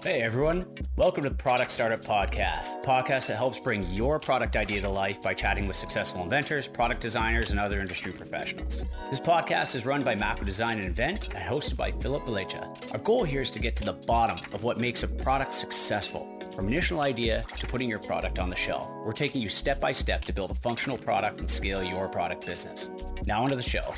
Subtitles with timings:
[0.00, 0.64] Hey everyone,
[0.94, 5.20] welcome to the Product Startup Podcast, podcast that helps bring your product idea to life
[5.20, 8.84] by chatting with successful inventors, product designers, and other industry professionals.
[9.10, 12.92] This podcast is run by Macro Design and Invent and hosted by Philip Belecha.
[12.92, 16.40] Our goal here is to get to the bottom of what makes a product successful.
[16.54, 19.90] From initial idea to putting your product on the shelf, we're taking you step by
[19.90, 22.88] step to build a functional product and scale your product business.
[23.26, 23.94] Now onto the show.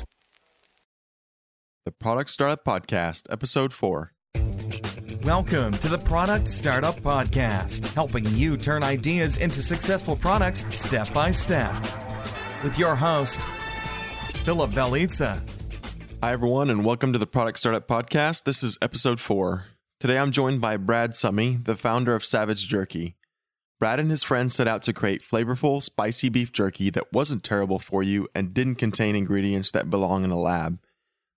[1.85, 4.13] The Product Startup Podcast, Episode 4.
[5.23, 11.29] Welcome to the Product Startup Podcast, helping you turn ideas into successful products step by
[11.29, 11.75] step.
[12.63, 13.47] With your host,
[14.43, 15.39] Philip Beliza.
[16.23, 18.45] Hi, everyone, and welcome to the Product Startup Podcast.
[18.45, 19.65] This is Episode 4.
[19.99, 23.15] Today I'm joined by Brad Summey, the founder of Savage Jerky.
[23.79, 27.77] Brad and his friends set out to create flavorful, spicy beef jerky that wasn't terrible
[27.77, 30.79] for you and didn't contain ingredients that belong in a lab.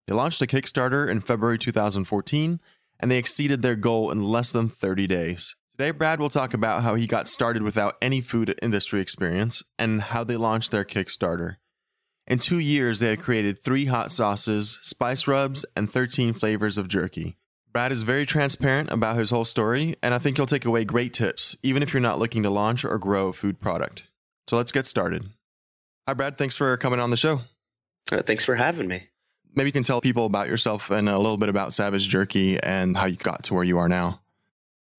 [0.07, 2.61] They launched a Kickstarter in February 2014
[3.05, 5.55] and they exceeded their goal in less than 30 days.
[5.77, 10.01] Today, Brad will talk about how he got started without any food industry experience and
[10.01, 11.57] how they launched their Kickstarter.
[12.27, 16.89] In two years, they had created three hot sauces, spice rubs, and 13 flavors of
[16.89, 17.37] jerky.
[17.75, 21.13] Brad is very transparent about his whole story, and I think you'll take away great
[21.13, 24.05] tips, even if you're not looking to launch or grow a food product.
[24.49, 25.29] So let's get started.
[26.09, 26.39] Hi, Brad.
[26.39, 27.43] Thanks for coming on the show.
[28.11, 29.09] Uh, thanks for having me
[29.55, 32.97] maybe you can tell people about yourself and a little bit about Savage Jerky and
[32.97, 34.21] how you got to where you are now.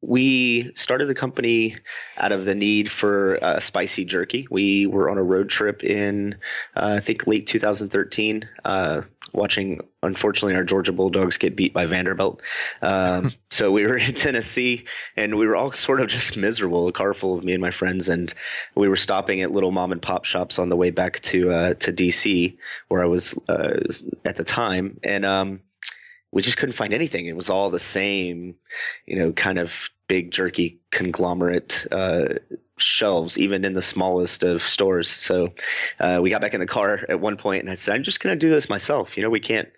[0.07, 1.77] We started the company
[2.15, 4.47] out of the need for uh, spicy jerky.
[4.51, 6.35] We were on a road trip in,
[6.75, 9.01] uh, I think, late 2013, uh,
[9.33, 12.43] watching, unfortunately, our Georgia Bulldogs get beat by Vanderbilt.
[12.83, 14.85] Um, so we were in Tennessee
[15.17, 17.71] and we were all sort of just miserable, a car full of me and my
[17.71, 18.07] friends.
[18.07, 18.31] And
[18.75, 21.73] we were stopping at little mom and pop shops on the way back to, uh,
[21.73, 22.57] to DC,
[22.89, 23.79] where I was uh,
[24.23, 24.99] at the time.
[25.03, 25.61] And, um,
[26.31, 27.27] we just couldn't find anything.
[27.27, 28.55] It was all the same,
[29.05, 29.71] you know, kind of
[30.07, 32.25] big jerky conglomerate uh,
[32.77, 35.09] shelves, even in the smallest of stores.
[35.09, 35.53] So
[35.99, 38.19] uh, we got back in the car at one point, and I said, "I'm just
[38.19, 39.17] going to do this myself.
[39.17, 39.69] You know, we can't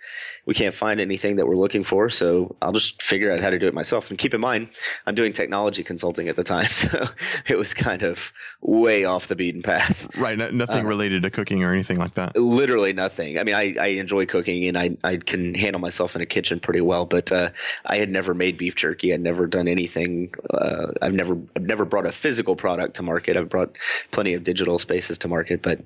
[0.48, 3.60] we can't find anything that we're looking for, so I'll just figure out how to
[3.60, 4.70] do it myself." And keep in mind,
[5.06, 7.08] I'm doing technology consulting at the time, so
[7.48, 8.32] it was kind of
[8.62, 10.08] way off the beaten path.
[10.18, 12.36] Right, no, nothing uh, related to cooking or anything like that.
[12.36, 13.38] Literally nothing.
[13.38, 16.60] I mean, I, I enjoy cooking and I I can handle myself in a kitchen
[16.60, 17.50] pretty well, but uh,
[17.86, 19.14] I had never made beef jerky.
[19.14, 20.34] I'd never done anything.
[20.50, 23.38] Uh, I've never I've never brought a physical product to market.
[23.38, 23.78] I've brought
[24.12, 25.82] plenty of digital spaces to market, but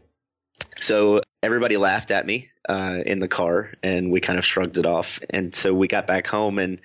[0.80, 4.86] so everybody laughed at me uh, in the car, and we kind of shrugged it
[4.86, 5.20] off.
[5.30, 6.80] And so we got back home, and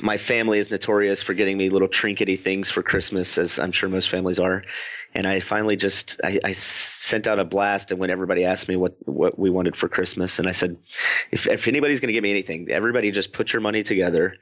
[0.00, 3.88] my family is notorious for getting me little trinkety things for Christmas, as I'm sure
[3.88, 4.64] most families are.
[5.14, 8.76] And I finally just I, I sent out a blast, and when everybody asked me
[8.76, 10.76] what what we wanted for Christmas, and I said,
[11.30, 14.34] if if anybody's going to give me anything, everybody just put your money together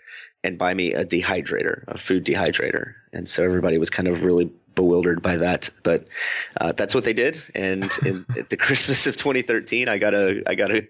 [0.45, 2.95] and buy me a dehydrator, a food dehydrator.
[3.13, 6.07] And so everybody was kind of really bewildered by that, but
[6.61, 7.41] uh, that's what they did.
[7.55, 10.87] And in the Christmas of 2013, I got a I got a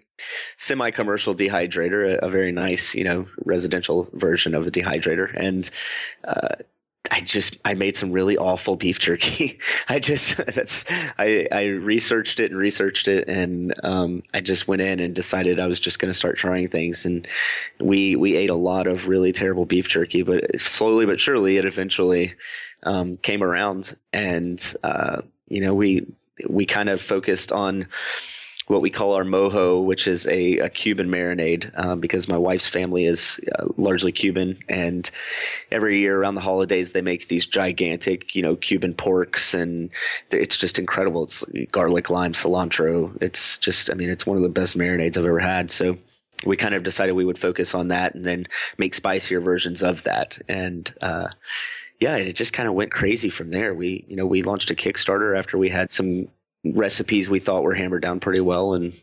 [0.59, 5.71] semi-commercial dehydrator, a, a, very nice, you know, residential version of a dehydrator, and
[6.25, 6.57] uh,
[7.11, 9.59] I just I made some really awful beef jerky.
[9.89, 14.83] I just that's I I researched it and researched it and um, I just went
[14.83, 17.27] in and decided I was just going to start trying things and
[17.81, 21.65] we we ate a lot of really terrible beef jerky, but slowly but surely it
[21.65, 22.35] eventually
[22.83, 26.07] um, came around and uh, you know we
[26.49, 27.89] we kind of focused on
[28.67, 32.67] what we call our mojo, which is a, a Cuban marinade, um, because my wife's
[32.67, 35.09] family is uh, largely Cuban, and
[35.71, 39.91] every year around the holidays they make these gigantic, you know, Cuban porks, and
[40.31, 41.25] it's just incredible.
[41.25, 43.17] It's garlic, lime, cilantro.
[43.21, 45.71] It's just, I mean, it's one of the best marinades I've ever had.
[45.71, 45.99] So
[46.45, 48.47] we kind of decided we would focus on that and then
[48.79, 50.93] make spicier versions of that, and.
[51.01, 51.29] Uh,
[51.99, 53.73] yeah, it just kind of went crazy from there.
[53.75, 56.29] We, you know, we launched a Kickstarter after we had some
[56.65, 58.95] recipes we thought were hammered down pretty well, and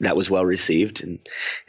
[0.00, 1.02] that was well received.
[1.02, 1.18] And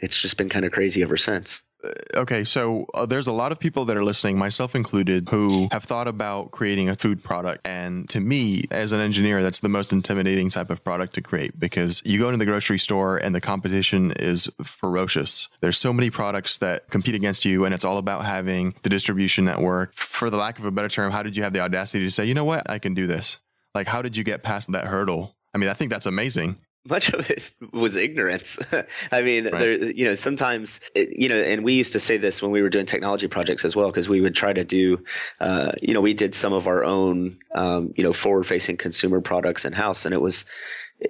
[0.00, 1.62] it's just been kind of crazy ever since.
[1.82, 5.68] Uh, okay, so uh, there's a lot of people that are listening, myself included, who
[5.72, 7.66] have thought about creating a food product.
[7.66, 11.58] And to me, as an engineer, that's the most intimidating type of product to create
[11.58, 15.48] because you go into the grocery store and the competition is ferocious.
[15.60, 19.44] There's so many products that compete against you, and it's all about having the distribution
[19.44, 19.94] network.
[19.94, 22.26] For the lack of a better term, how did you have the audacity to say,
[22.26, 23.38] you know what, I can do this?
[23.74, 25.36] Like, how did you get past that hurdle?
[25.54, 26.56] I mean, I think that's amazing
[26.88, 28.58] much of it was ignorance.
[29.12, 29.58] I mean, right.
[29.58, 32.70] there, you know, sometimes, you know, and we used to say this when we were
[32.70, 35.04] doing technology projects as well, because we would try to do,
[35.40, 39.20] uh, you know, we did some of our own, um, you know, forward facing consumer
[39.20, 40.06] products in house.
[40.06, 40.46] And it was,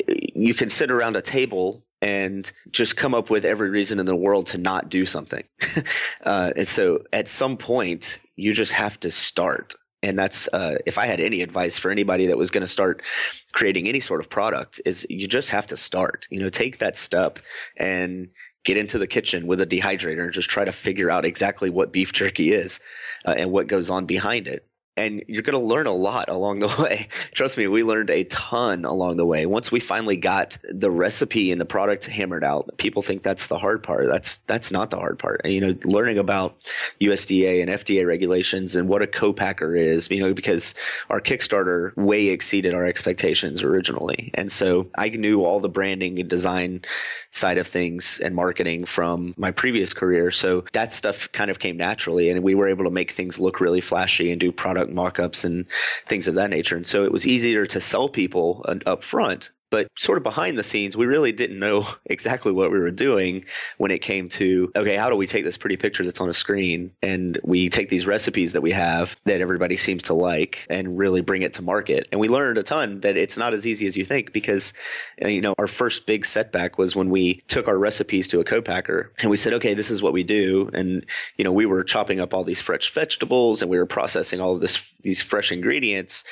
[0.08, 4.16] you can sit around a table and just come up with every reason in the
[4.16, 5.44] world to not do something.
[6.24, 9.74] uh, and so at some point, you just have to start.
[10.02, 13.02] And that's uh, if I had any advice for anybody that was going to start
[13.52, 16.26] creating any sort of product, is you just have to start.
[16.30, 17.38] You know, take that step
[17.76, 18.28] and
[18.64, 21.92] get into the kitchen with a dehydrator and just try to figure out exactly what
[21.92, 22.80] beef jerky is
[23.26, 24.66] uh, and what goes on behind it
[25.00, 27.08] and you're going to learn a lot along the way.
[27.32, 29.46] Trust me, we learned a ton along the way.
[29.46, 33.58] Once we finally got the recipe and the product hammered out, people think that's the
[33.58, 34.06] hard part.
[34.08, 35.42] That's that's not the hard part.
[35.44, 36.56] And, you know, learning about
[37.00, 40.74] USDA and FDA regulations and what a co-packer is, you know, because
[41.08, 44.30] our Kickstarter way exceeded our expectations originally.
[44.34, 46.82] And so I knew all the branding and design
[47.30, 50.30] side of things and marketing from my previous career.
[50.30, 53.60] So that stuff kind of came naturally and we were able to make things look
[53.60, 55.66] really flashy and do product mock-ups and
[56.08, 56.76] things of that nature.
[56.76, 60.58] And so it was easier to sell people uh, up front but sort of behind
[60.58, 63.44] the scenes, we really didn't know exactly what we were doing
[63.78, 66.34] when it came to, okay, how do we take this pretty picture that's on a
[66.34, 70.98] screen and we take these recipes that we have that everybody seems to like and
[70.98, 72.08] really bring it to market?
[72.10, 74.72] And we learned a ton that it's not as easy as you think because,
[75.24, 78.44] uh, you know, our first big setback was when we took our recipes to a
[78.44, 80.70] co-packer and we said, okay, this is what we do.
[80.72, 81.06] And,
[81.36, 84.54] you know, we were chopping up all these fresh vegetables and we were processing all
[84.54, 86.24] of this, these fresh ingredients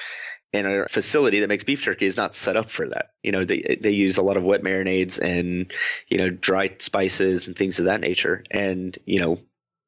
[0.52, 3.10] and a facility that makes beef jerky is not set up for that.
[3.22, 5.72] You know, they they use a lot of wet marinades and
[6.08, 8.44] you know dry spices and things of that nature.
[8.50, 9.40] And you know,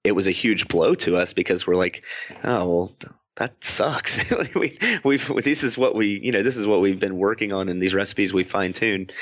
[0.04, 2.02] it was a huge blow to us because we're like,
[2.44, 2.96] oh well,
[3.36, 4.30] that sucks.
[4.54, 7.68] we we've this is what we you know this is what we've been working on
[7.68, 9.12] and these recipes we fine tuned,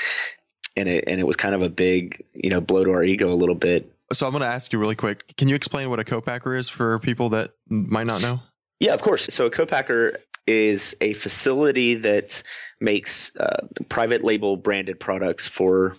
[0.75, 3.31] and it and it was kind of a big you know blow to our ego
[3.31, 3.93] a little bit.
[4.11, 5.37] So I'm going to ask you really quick.
[5.37, 8.39] Can you explain what a co-packer is for people that might not know?
[8.79, 9.27] Yeah, of course.
[9.29, 10.17] So a co-packer
[10.49, 12.41] is a facility that
[12.79, 15.95] makes uh, private label branded products for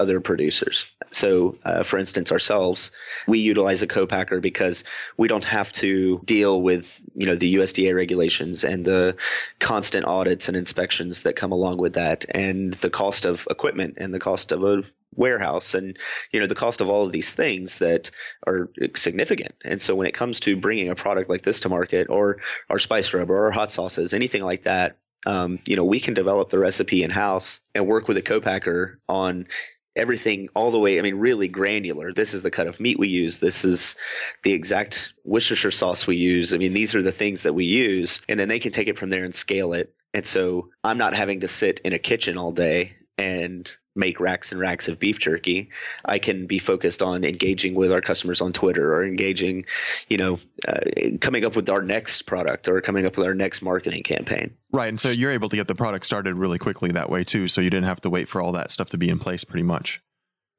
[0.00, 0.86] other producers.
[1.12, 2.90] So, uh, for instance, ourselves,
[3.28, 4.82] we utilize a co-packer because
[5.16, 9.14] we don't have to deal with you know the USDA regulations and the
[9.60, 14.12] constant audits and inspections that come along with that, and the cost of equipment and
[14.12, 14.82] the cost of a
[15.14, 15.98] warehouse and
[16.32, 18.10] you know the cost of all of these things that
[18.46, 19.54] are significant.
[19.64, 22.38] And so when it comes to bringing a product like this to market or
[22.70, 26.14] our spice rub or our hot sauces anything like that um, you know we can
[26.14, 29.46] develop the recipe in house and work with a co-packer on
[29.94, 32.12] everything all the way i mean really granular.
[32.12, 33.38] This is the cut of meat we use.
[33.38, 33.94] This is
[34.42, 36.54] the exact worcestershire sauce we use.
[36.54, 38.98] I mean these are the things that we use and then they can take it
[38.98, 39.94] from there and scale it.
[40.14, 44.52] And so i'm not having to sit in a kitchen all day and make racks
[44.52, 45.68] and racks of beef jerky.
[46.04, 49.66] I can be focused on engaging with our customers on Twitter or engaging,
[50.08, 50.80] you know, uh,
[51.20, 54.54] coming up with our next product or coming up with our next marketing campaign.
[54.72, 54.88] Right.
[54.88, 57.48] And so you're able to get the product started really quickly that way too.
[57.48, 59.64] So you didn't have to wait for all that stuff to be in place pretty
[59.64, 60.00] much.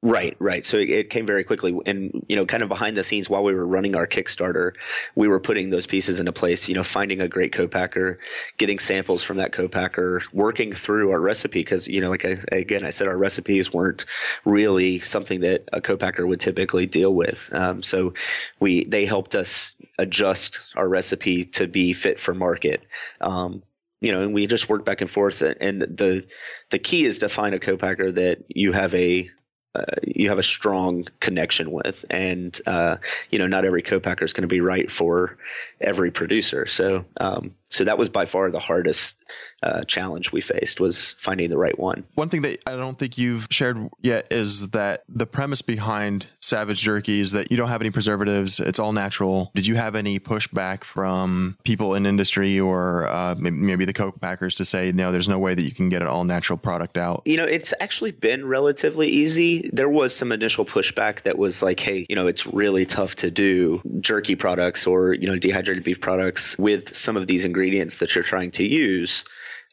[0.06, 0.62] Right, right.
[0.66, 3.54] So it, came very quickly, and you know, kind of behind the scenes while we
[3.54, 4.74] were running our Kickstarter,
[5.14, 6.68] we were putting those pieces into place.
[6.68, 8.18] You know, finding a great co-packer,
[8.58, 12.84] getting samples from that co-packer, working through our recipe because you know, like I, again,
[12.84, 14.04] I said our recipes weren't
[14.44, 17.48] really something that a co-packer would typically deal with.
[17.50, 18.12] Um, so
[18.60, 22.82] we they helped us adjust our recipe to be fit for market.
[23.22, 23.62] Um,
[24.02, 25.40] you know, and we just worked back and forth.
[25.40, 26.26] And the
[26.68, 29.30] the key is to find a co-packer that you have a
[29.74, 32.96] uh, you have a strong connection with, and uh,
[33.30, 35.36] you know not every co-packer is going to be right for
[35.80, 36.66] every producer.
[36.66, 39.14] So um, so that was by far the hardest
[39.62, 42.04] uh, challenge we faced was finding the right one.
[42.14, 46.82] One thing that I don't think you've shared yet is that the premise behind Savage
[46.82, 49.50] Jerky is that you don't have any preservatives; it's all natural.
[49.54, 54.64] Did you have any pushback from people in industry or uh, maybe the co-packers to
[54.64, 57.22] say no, there's no way that you can get an all natural product out?
[57.24, 59.70] You know, it's actually been relatively easy.
[59.72, 63.30] There was some initial pushback that was like, hey, you know, it's really tough to
[63.30, 67.98] do jerky products or you know dehydrated beef products with some of these ingredients ingredients
[67.98, 69.24] that you're trying to use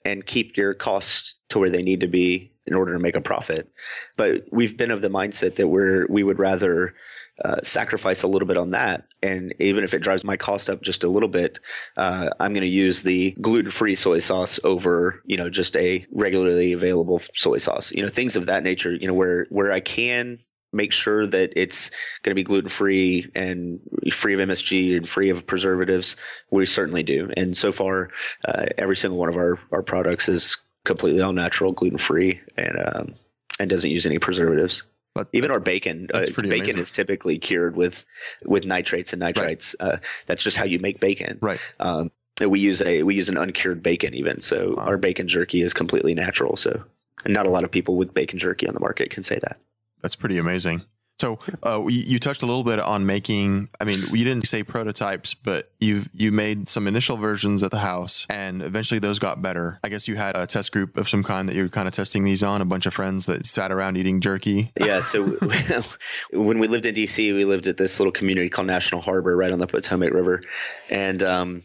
[0.05, 3.21] and keep your costs to where they need to be in order to make a
[3.21, 3.69] profit.
[4.17, 6.95] But we've been of the mindset that we're we would rather
[7.43, 10.81] uh, sacrifice a little bit on that, and even if it drives my cost up
[10.81, 11.60] just a little bit,
[11.98, 16.74] uh, I'm going to use the gluten-free soy sauce over you know just a regularly
[16.74, 17.91] available soy sauce.
[17.91, 18.93] You know things of that nature.
[18.93, 20.39] You know where where I can
[20.73, 21.91] make sure that it's
[22.23, 23.79] going to be gluten free and
[24.13, 26.15] free of MSG and free of preservatives,
[26.49, 27.29] we certainly do.
[27.35, 28.09] And so far,
[28.45, 32.77] uh, every single one of our, our products is completely all natural, gluten free, and
[32.77, 33.15] um,
[33.59, 34.83] and doesn't use any preservatives.
[35.13, 36.77] But even our bacon, uh, bacon amazing.
[36.77, 38.05] is typically cured with
[38.45, 39.75] with nitrates and nitrites.
[39.79, 39.93] Right.
[39.93, 41.37] Uh, that's just how you make bacon.
[41.41, 41.59] Right.
[41.79, 44.41] Um, we use a we use an uncured bacon even.
[44.41, 44.83] So wow.
[44.83, 46.55] our bacon jerky is completely natural.
[46.55, 46.83] So
[47.25, 49.59] and not a lot of people with bacon jerky on the market can say that.
[50.01, 50.84] That's pretty amazing.
[51.22, 53.70] So uh, you, you touched a little bit on making.
[53.79, 57.77] I mean, you didn't say prototypes, but you've you made some initial versions at the
[57.77, 59.79] house, and eventually those got better.
[59.84, 61.93] I guess you had a test group of some kind that you were kind of
[61.93, 62.60] testing these on.
[62.60, 64.72] A bunch of friends that sat around eating jerky.
[64.79, 65.01] Yeah.
[65.01, 65.24] So
[66.31, 69.51] when we lived in DC, we lived at this little community called National Harbor, right
[69.51, 70.41] on the Potomac River,
[70.89, 71.63] and um,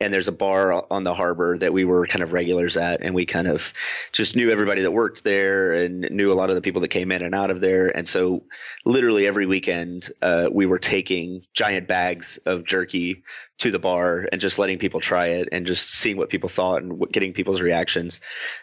[0.00, 3.14] and there's a bar on the harbor that we were kind of regulars at and
[3.14, 3.72] we kind of
[4.12, 7.10] just knew everybody that worked there and knew a lot of the people that came
[7.10, 7.88] in and out of there.
[7.88, 8.44] And so
[8.84, 13.24] literally every weekend uh, we were taking giant bags of jerky
[13.58, 16.82] to the bar and just letting people try it and just seeing what people thought
[16.82, 18.20] and getting people's reactions.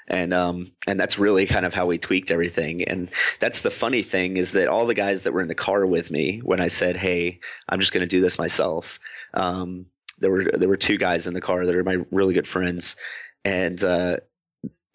[0.07, 2.85] And um and that's really kind of how we tweaked everything.
[2.85, 3.09] And
[3.41, 6.09] that's the funny thing is that all the guys that were in the car with
[6.09, 8.99] me when I said hey I'm just going to do this myself
[9.33, 9.87] um
[10.19, 12.95] there were there were two guys in the car that are my really good friends,
[13.43, 14.17] and uh,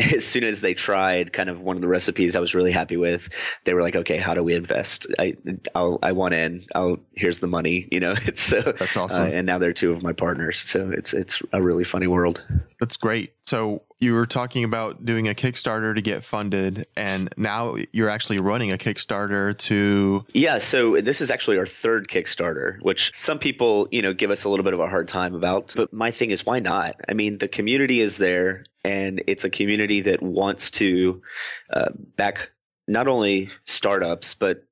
[0.15, 2.97] as soon as they tried kind of one of the recipes I was really happy
[2.97, 3.29] with,
[3.65, 5.07] they were like, okay, how do we invest?
[5.19, 5.35] I
[5.75, 6.67] I'll, I want in.
[6.75, 7.89] I'll here's the money.
[7.91, 9.25] You know, it's so that's awesome.
[9.25, 12.45] Uh, and now they're two of my partners, so it's it's a really funny world.
[12.79, 13.33] That's great.
[13.43, 18.39] So you were talking about doing a Kickstarter to get funded, and now you're actually
[18.39, 20.25] running a Kickstarter to.
[20.33, 24.45] Yeah, so this is actually our third Kickstarter, which some people, you know, give us
[24.45, 25.75] a little bit of a hard time about.
[25.77, 26.97] But my thing is, why not?
[27.09, 31.23] I mean, the community is there, and it's a community that wants to
[31.71, 32.51] uh, back
[32.89, 34.65] not only startups, but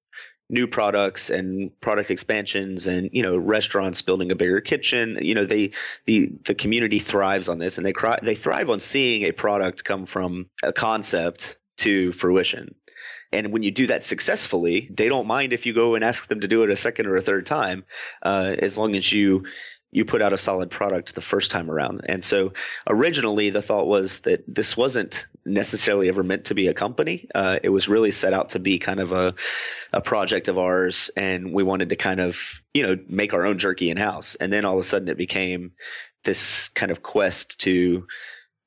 [0.49, 5.19] new products and product expansions and you know restaurants building a bigger kitchen.
[5.21, 5.73] You know they
[6.07, 9.85] the the community thrives on this and they cry, they thrive on seeing a product
[9.85, 12.75] come from a concept to fruition.
[13.31, 16.41] And when you do that successfully they don't mind if you go and ask them
[16.41, 17.85] to do it a second or a third time
[18.23, 19.45] uh, as long as you
[19.91, 22.03] you put out a solid product the first time around.
[22.07, 22.53] And so
[22.87, 27.27] originally the thought was that this wasn't necessarily ever meant to be a company.
[27.35, 29.35] Uh, it was really set out to be kind of a,
[29.93, 31.11] a project of ours.
[31.17, 32.37] And we wanted to kind of,
[32.75, 34.35] you know, make our own jerky in house.
[34.35, 35.73] And then all of a sudden it became
[36.25, 38.07] this kind of quest to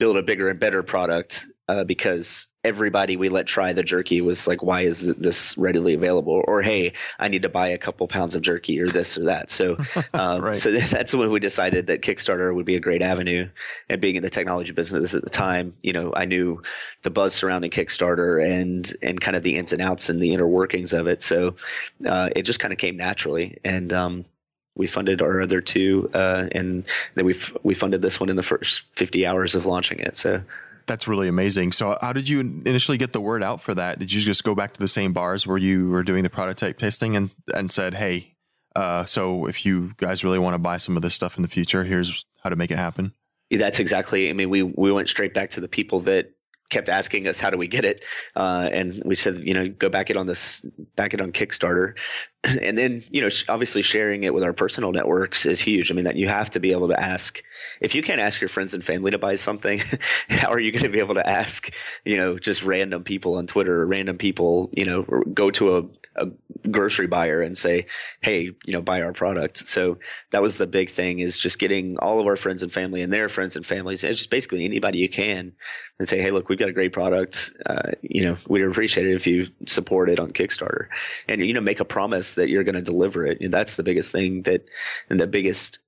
[0.02, 4.48] build a bigger and better product uh, because everybody we let try the jerky was
[4.48, 6.44] like, why is this readily available?
[6.48, 9.52] Or, hey, I need to buy a couple pounds of jerky or this or that.
[9.52, 9.78] So,
[10.16, 10.56] um, right.
[10.56, 13.48] so that's when we decided that Kickstarter would be a great avenue.
[13.90, 16.64] And being in the technology business at the time, you know, I knew
[17.04, 20.48] the buzz surrounding Kickstarter and, and kind of the ins and outs and the inner
[20.48, 21.22] workings of it.
[21.22, 21.58] So,
[22.04, 23.60] uh, it just kind of came naturally.
[23.64, 24.26] And, um,
[24.76, 26.86] we funded our other two, uh, and
[27.16, 30.16] then we we funded this one in the first 50 hours of launching it.
[30.16, 30.42] So
[30.88, 31.72] that's really amazing.
[31.72, 34.00] So, how did you initially get the word out for that?
[34.00, 36.78] Did you just go back to the same bars where you were doing the prototype
[36.80, 38.36] testing and and said, "Hey,
[38.76, 41.50] uh, so if you guys really want to buy some of this stuff in the
[41.50, 43.14] future, here's how to make it happen."
[43.50, 44.30] That's exactly.
[44.30, 46.32] I mean, we we went straight back to the people that
[46.72, 48.04] kept asking us how do we get it?
[48.36, 51.96] Uh, and we said you know go back it on this back it on kickstarter.
[52.44, 55.92] And then you know obviously sharing it with our personal networks is huge.
[55.92, 57.44] I mean that you have to be able to ask
[57.82, 59.82] if you can't ask your friends and family to buy something
[60.30, 61.72] how are you going to be able to ask
[62.04, 65.84] you know just random people on twitter or random people you know go to a
[66.16, 66.28] a
[66.70, 67.88] grocery buyer and say,
[68.22, 70.00] "Hey, you know, buy our product." So
[70.32, 73.12] that was the big thing is just getting all of our friends and family and
[73.12, 75.54] their friends and families, and just basically anybody you can,
[76.00, 77.54] and say, "Hey, look, we've got a great product.
[77.66, 80.88] Uh, you know, we'd appreciate it if you support it on Kickstarter,
[81.28, 83.84] and you know, make a promise that you're going to deliver it." And that's the
[83.84, 84.66] biggest thing that,
[85.10, 85.80] and the biggest.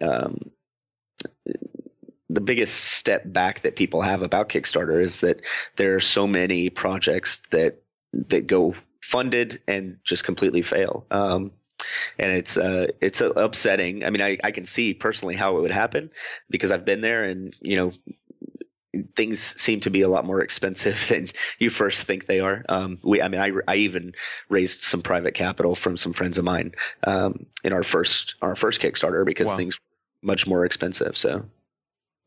[0.00, 0.50] Um,
[2.30, 5.40] the biggest step back that people have about Kickstarter is that
[5.76, 7.82] there are so many projects that
[8.12, 8.74] that go
[9.08, 11.06] funded and just completely fail.
[11.10, 11.52] Um,
[12.18, 14.04] and it's uh, it's uh, upsetting.
[14.04, 16.10] I mean, I, I can see personally how it would happen
[16.50, 17.92] because I've been there, and you know,
[19.16, 22.64] things seem to be a lot more expensive than you first think they are.
[22.68, 24.12] Um, we, I mean, I, I even
[24.50, 26.72] raised some private capital from some friends of mine
[27.04, 29.56] um, in our first our first Kickstarter because wow.
[29.56, 29.80] things
[30.20, 31.16] much more expensive.
[31.16, 31.46] So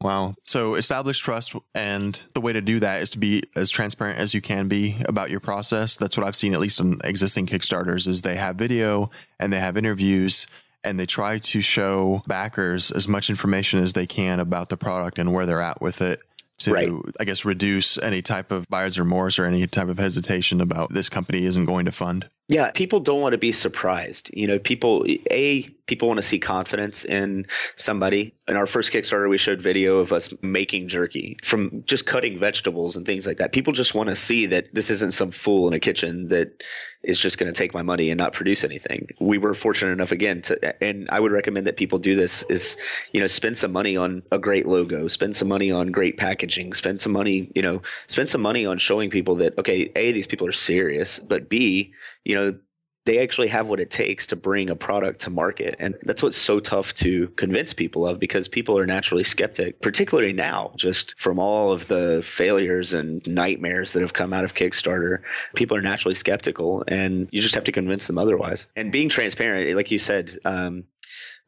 [0.02, 0.36] Wow.
[0.44, 4.34] So establish trust, and the way to do that is to be as transparent as
[4.34, 5.96] you can be about your process.
[5.96, 9.60] That's what I've seen, at least on existing Kickstarters, is they have video and they
[9.60, 10.48] have interviews,
[10.84, 15.20] and they try to show backers as much information as they can about the product
[15.20, 16.20] and where they're at with it
[16.60, 16.92] to, right.
[17.20, 21.10] I guess, reduce any type of buyer's remorse or any type of hesitation about this
[21.10, 22.30] company isn't going to fund.
[22.52, 24.30] Yeah, people don't want to be surprised.
[24.34, 28.34] You know, people a people want to see confidence in somebody.
[28.46, 32.98] In our first Kickstarter, we showed video of us making jerky from just cutting vegetables
[32.98, 33.54] and things like that.
[33.54, 36.62] People just want to see that this isn't some fool in a kitchen that
[37.04, 39.08] is just going to take my money and not produce anything.
[39.20, 42.78] We were fortunate enough again to, and I would recommend that people do this is,
[43.12, 46.74] you know, spend some money on a great logo, spend some money on great packaging,
[46.74, 50.28] spend some money, you know, spend some money on showing people that, okay, A, these
[50.28, 51.94] people are serious, but B,
[52.24, 52.60] you know,
[53.06, 55.76] they actually have what it takes to bring a product to market.
[55.80, 60.34] And that's what's so tough to convince people of because people are naturally skeptic, particularly
[60.34, 65.22] now, just from all of the failures and nightmares that have come out of Kickstarter.
[65.56, 68.68] People are naturally skeptical and you just have to convince them otherwise.
[68.76, 70.84] And being transparent, like you said, um,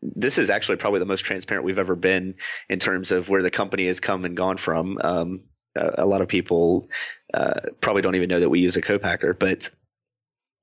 [0.01, 2.34] this is actually probably the most transparent we've ever been
[2.68, 4.98] in terms of where the company has come and gone from.
[5.01, 5.44] Um,
[5.75, 6.89] a, a lot of people
[7.32, 9.70] uh, probably don't even know that we use a co-packer, but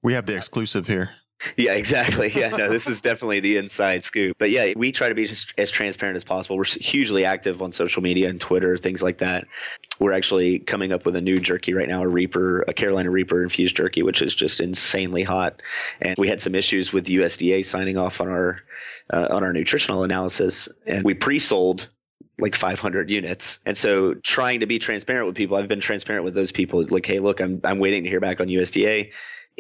[0.03, 1.11] we have the exclusive here.
[1.57, 2.31] Yeah, exactly.
[2.41, 4.37] Yeah, no, this is definitely the inside scoop.
[4.39, 5.29] But yeah, we try to be
[5.59, 6.57] as transparent as possible.
[6.57, 9.47] We're hugely active on social media and Twitter, things like that.
[9.99, 13.43] We're actually coming up with a new jerky right now, a Reaper, a Carolina Reaper
[13.43, 15.61] infused jerky, which is just insanely hot.
[16.01, 18.61] And we had some issues with USDA signing off on our
[19.13, 21.89] uh, on our nutritional analysis, and we pre-sold
[22.39, 23.59] like 500 units.
[23.67, 26.87] And so trying to be transparent with people, I've been transparent with those people.
[26.89, 29.11] Like, hey, look, I'm I'm waiting to hear back on USDA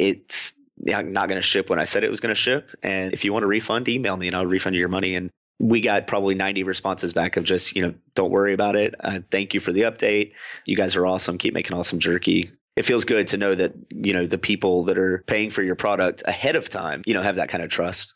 [0.00, 2.70] it's not going to ship when I said it was going to ship.
[2.82, 5.14] And if you want a refund, email me and I'll refund you your money.
[5.14, 8.94] And we got probably 90 responses back of just, you know, don't worry about it.
[8.98, 10.32] Uh, thank you for the update.
[10.64, 11.36] You guys are awesome.
[11.36, 12.50] Keep making awesome jerky.
[12.76, 15.74] It feels good to know that, you know, the people that are paying for your
[15.74, 18.14] product ahead of time, you know, have that kind of trust.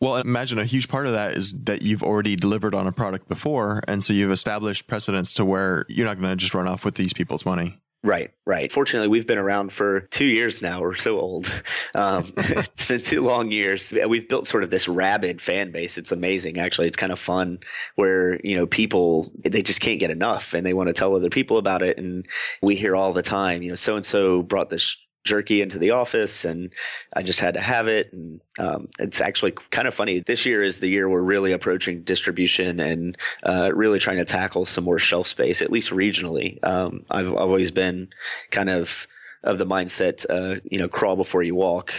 [0.00, 3.28] Well, imagine a huge part of that is that you've already delivered on a product
[3.28, 3.82] before.
[3.88, 6.94] And so you've established precedents to where you're not going to just run off with
[6.94, 7.80] these people's money.
[8.02, 8.70] Right, right.
[8.70, 10.80] Fortunately, we've been around for two years now.
[10.80, 11.50] We're so old.
[11.94, 13.92] Um, it's been two long years.
[13.92, 15.98] We've built sort of this rabid fan base.
[15.98, 16.86] It's amazing, actually.
[16.86, 17.58] It's kind of fun
[17.96, 21.30] where, you know, people, they just can't get enough and they want to tell other
[21.30, 21.98] people about it.
[21.98, 22.26] And
[22.62, 24.96] we hear all the time, you know, so and so brought this
[25.26, 26.72] jerky into the office and
[27.14, 28.12] I just had to have it.
[28.12, 30.20] And um, it's actually kind of funny.
[30.20, 34.64] This year is the year we're really approaching distribution and uh, really trying to tackle
[34.64, 36.58] some more shelf space, at least regionally.
[36.64, 38.08] Um, I've always been
[38.50, 39.06] kind of
[39.42, 41.92] of the mindset, uh, you know, crawl before you walk.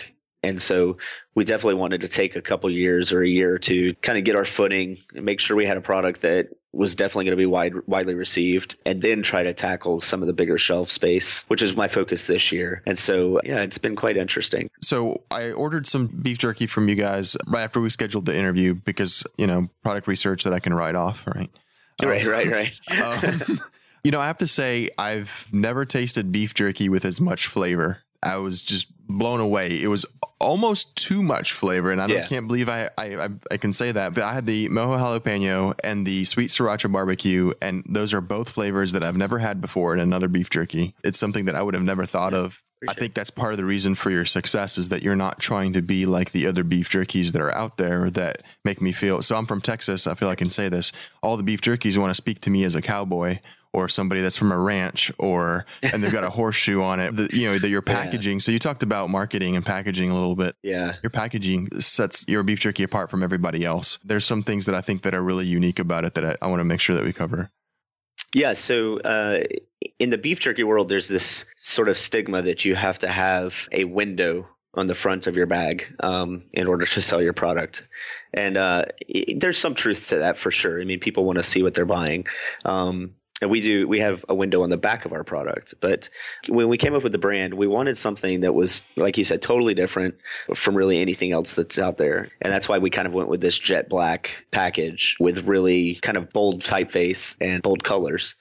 [0.44, 0.98] And so
[1.34, 4.36] we definitely wanted to take a couple years or a year to kind of get
[4.36, 7.46] our footing and make sure we had a product that was definitely going to be
[7.46, 11.62] wide, widely received and then try to tackle some of the bigger shelf space, which
[11.62, 12.82] is my focus this year.
[12.86, 14.70] And so, yeah, it's been quite interesting.
[14.82, 18.74] So I ordered some beef jerky from you guys right after we scheduled the interview
[18.74, 21.50] because, you know, product research that I can write off, right?
[22.04, 23.24] Right, um, right, right.
[23.24, 23.60] um,
[24.04, 28.04] you know, I have to say, I've never tasted beef jerky with as much flavor.
[28.22, 29.82] I was just blown away.
[29.82, 30.06] It was
[30.40, 32.28] almost too much flavor, and I yeah.
[32.28, 34.14] can't believe I, I I can say that.
[34.14, 38.50] But I had the mojo jalapeno and the sweet sriracha barbecue, and those are both
[38.50, 40.94] flavors that I've never had before in another beef jerky.
[41.04, 42.62] It's something that I would have never thought of.
[42.88, 45.74] I think that's part of the reason for your success is that you're not trying
[45.74, 49.24] to be like the other beef jerkies that are out there that make me feel.
[49.24, 50.06] So I'm from Texas.
[50.06, 50.92] I feel I can say this.
[51.24, 53.40] All the beef jerkies want to speak to me as a cowboy
[53.78, 57.30] or somebody that's from a ranch or and they've got a horseshoe on it the,
[57.32, 58.40] you know that you're packaging yeah.
[58.40, 62.42] so you talked about marketing and packaging a little bit yeah your packaging sets your
[62.42, 65.46] beef jerky apart from everybody else there's some things that i think that are really
[65.46, 67.52] unique about it that i, I want to make sure that we cover
[68.34, 69.44] yeah so uh,
[70.00, 73.54] in the beef jerky world there's this sort of stigma that you have to have
[73.72, 77.86] a window on the front of your bag um, in order to sell your product.
[78.32, 80.80] And uh, it, there's some truth to that for sure.
[80.80, 82.28] I mean, people want to see what they're buying.
[82.64, 86.10] Um, and we do we have a window on the back of our product but
[86.48, 89.42] when we came up with the brand we wanted something that was like you said
[89.42, 90.16] totally different
[90.56, 93.42] from really anything else that's out there and that's why we kind of went with
[93.42, 98.36] this jet black package with really kind of bold typeface and bold colors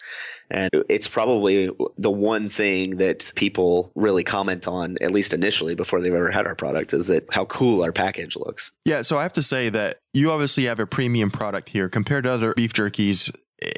[0.51, 6.01] and it's probably the one thing that people really comment on, at least initially, before
[6.01, 8.71] they've ever had our product, is that how cool our package looks.
[8.85, 9.03] Yeah.
[9.03, 12.31] So I have to say that you obviously have a premium product here compared to
[12.31, 13.35] other beef jerkies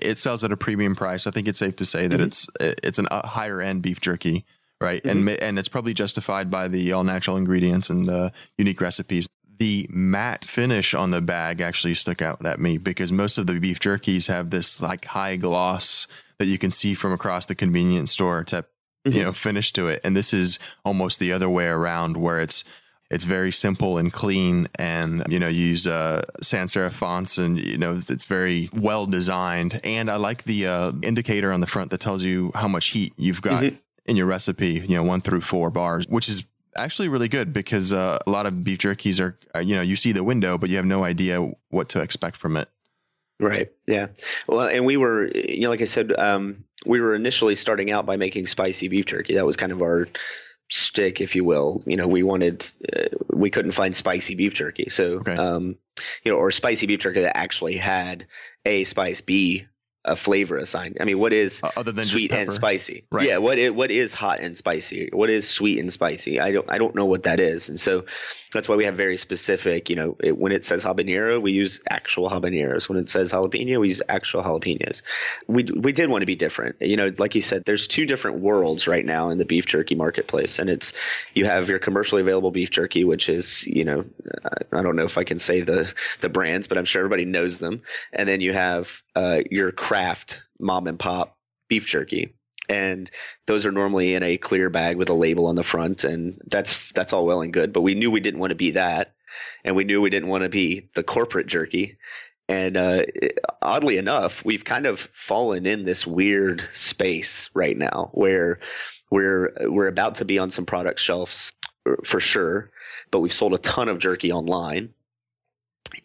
[0.08, 1.26] it sells at a premium price.
[1.26, 2.24] I think it's safe to say that mm-hmm.
[2.24, 4.44] it's it's a higher end beef jerky,
[4.80, 5.02] right?
[5.02, 5.28] Mm-hmm.
[5.28, 9.28] And and it's probably justified by the all natural ingredients and the unique recipes.
[9.58, 13.58] The matte finish on the bag actually stuck out at me because most of the
[13.58, 16.06] beef jerkies have this like high gloss
[16.38, 18.70] that you can see from across the convenience store type,
[19.06, 19.18] mm-hmm.
[19.18, 20.00] you know, finish to it.
[20.04, 22.64] And this is almost the other way around where it's
[23.10, 27.78] it's very simple and clean and you know use uh, sans serif fonts and you
[27.78, 31.90] know it's, it's, very well designed and i like the uh, indicator on the front
[31.90, 33.76] that tells you how much heat you've got mm-hmm.
[34.06, 36.44] in your recipe you know one through four bars which is
[36.78, 39.96] actually really good because uh, a lot of beef jerkies are, uh, you know, you
[39.96, 42.68] see the window, but you have no idea what to expect from it.
[43.40, 43.70] Right.
[43.86, 44.08] Yeah.
[44.46, 48.04] Well, and we were, you know, like I said, um, we were initially starting out
[48.04, 49.34] by making spicy beef jerky.
[49.34, 50.08] That was kind of our
[50.70, 51.82] stick, if you will.
[51.86, 55.34] You know, we wanted, uh, we couldn't find spicy beef jerky, so, Okay.
[55.36, 55.76] um,
[56.24, 58.26] you know, or spicy beef jerky that actually had
[58.64, 59.66] A spice, B
[60.08, 60.96] a flavor assigned.
[61.00, 63.04] I mean, what is Uh, other than just sweet and spicy?
[63.12, 63.28] Right.
[63.28, 63.38] Yeah.
[63.38, 65.10] What is, what is hot and spicy?
[65.12, 66.40] What is sweet and spicy?
[66.40, 68.04] I don't I don't know what that is, and so
[68.52, 69.90] that's why we have very specific.
[69.90, 72.88] You know, it, when it says habanero, we use actual habaneros.
[72.88, 75.02] When it says jalapeno, we use actual jalapenos.
[75.46, 76.76] We we did want to be different.
[76.80, 79.94] You know, like you said, there's two different worlds right now in the beef jerky
[79.94, 80.92] marketplace, and it's
[81.34, 84.04] you have your commercially available beef jerky, which is you know,
[84.72, 87.58] I don't know if I can say the the brands, but I'm sure everybody knows
[87.58, 89.97] them, and then you have uh, your craft
[90.58, 91.36] mom and pop
[91.68, 92.34] beef jerky.
[92.68, 93.10] And
[93.46, 96.92] those are normally in a clear bag with a label on the front and that's
[96.92, 99.14] that's all well and good but we knew we didn't want to be that
[99.64, 101.96] and we knew we didn't want to be the corporate jerky.
[102.46, 103.02] And uh,
[103.62, 108.60] oddly enough we've kind of fallen in this weird space right now where
[109.10, 111.52] we're we're about to be on some product shelves
[112.04, 112.70] for sure
[113.10, 114.90] but we've sold a ton of jerky online.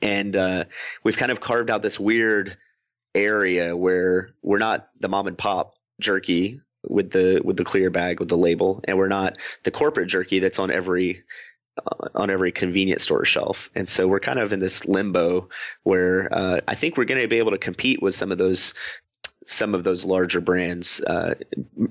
[0.01, 0.65] And uh,
[1.03, 2.58] we've kind of carved out this weird
[3.15, 8.19] area where we're not the mom and pop jerky with the with the clear bag
[8.19, 11.23] with the label and we're not the corporate jerky that's on every
[11.78, 13.69] uh, on every convenience store shelf.
[13.73, 15.49] And so we're kind of in this limbo
[15.84, 18.73] where uh, i think we're going to be able to compete with some of those
[19.45, 21.02] some of those larger brands.
[21.02, 21.36] Uh,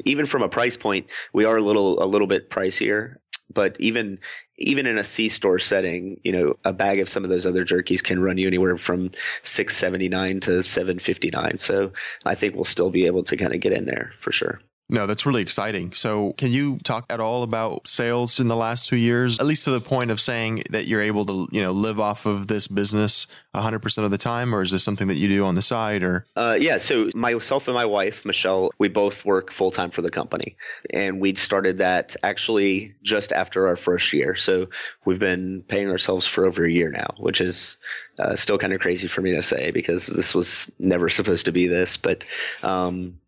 [0.04, 3.16] even from a price point we are a little a little bit pricier
[3.52, 4.18] but even
[4.58, 7.64] even in a C store setting, you know, a bag of some of those other
[7.64, 9.10] jerkies can run you anywhere from
[9.42, 11.58] six seventy nine to seven fifty nine.
[11.58, 11.92] So
[12.24, 14.60] I think we'll still be able to kind of get in there for sure.
[14.92, 15.92] No, that's really exciting.
[15.92, 19.64] So, can you talk at all about sales in the last two years, at least
[19.64, 22.68] to the point of saying that you're able to, you know, live off of this
[22.68, 26.02] business 100% of the time, or is this something that you do on the side?
[26.02, 30.02] Or Uh, yeah, so myself and my wife, Michelle, we both work full time for
[30.02, 30.56] the company.
[30.90, 34.34] And we'd started that actually just after our first year.
[34.34, 34.66] So
[35.06, 37.78] we've been paying ourselves for over a year now, which is
[38.18, 41.52] uh, still kind of crazy for me to say because this was never supposed to
[41.52, 41.96] be this.
[41.96, 42.26] But,
[42.62, 43.20] um,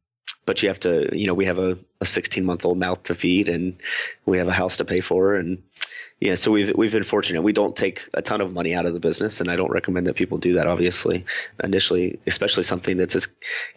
[0.46, 3.14] but you have to, you know, we have a, a 16 month old mouth to
[3.14, 3.80] feed and
[4.26, 5.34] we have a house to pay for.
[5.34, 5.62] And,
[6.20, 7.42] yeah, so we've we've been fortunate.
[7.42, 10.06] We don't take a ton of money out of the business, and I don't recommend
[10.06, 10.66] that people do that.
[10.66, 11.24] Obviously,
[11.62, 13.28] initially, especially something that's as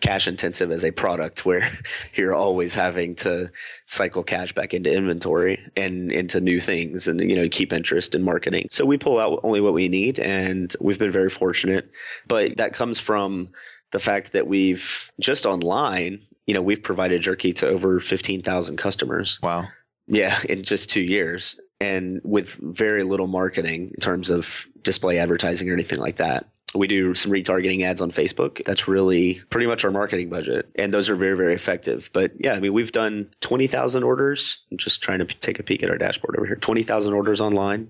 [0.01, 1.77] cash intensive as a product, where
[2.13, 3.51] you're always having to
[3.85, 8.23] cycle cash back into inventory and into new things, and you know keep interest in
[8.23, 8.67] marketing.
[8.69, 11.91] So we pull out only what we need, and we've been very fortunate.
[12.27, 13.49] But that comes from
[13.91, 18.77] the fact that we've just online, you know, we've provided jerky to over fifteen thousand
[18.77, 19.37] customers.
[19.43, 19.67] wow,
[20.07, 24.47] Yeah, in just two years, and with very little marketing in terms of
[24.81, 26.47] display advertising or anything like that.
[26.75, 28.63] We do some retargeting ads on Facebook.
[28.65, 32.09] That's really pretty much our marketing budget, and those are very, very effective.
[32.11, 34.57] But yeah, I mean, we've done twenty thousand orders.
[34.69, 36.57] I'm just trying to p- take a peek at our dashboard over here.
[36.57, 37.89] Twenty thousand orders online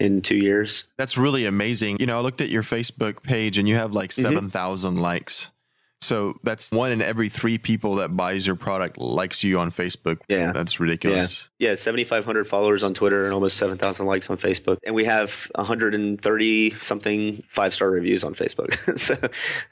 [0.00, 0.84] in two years.
[0.96, 1.98] that's really amazing.
[2.00, 4.34] You know, I looked at your Facebook page and you have like mm-hmm.
[4.34, 5.50] 7,000 likes.
[6.00, 10.18] So that's one in every three people that buys your product likes you on Facebook.
[10.28, 10.52] Yeah.
[10.52, 11.48] That's ridiculous.
[11.58, 14.78] Yeah, 7,500 followers on Twitter and almost 7,000 likes on Facebook.
[14.84, 18.98] And we have 130 something five star reviews on Facebook.
[18.98, 19.16] so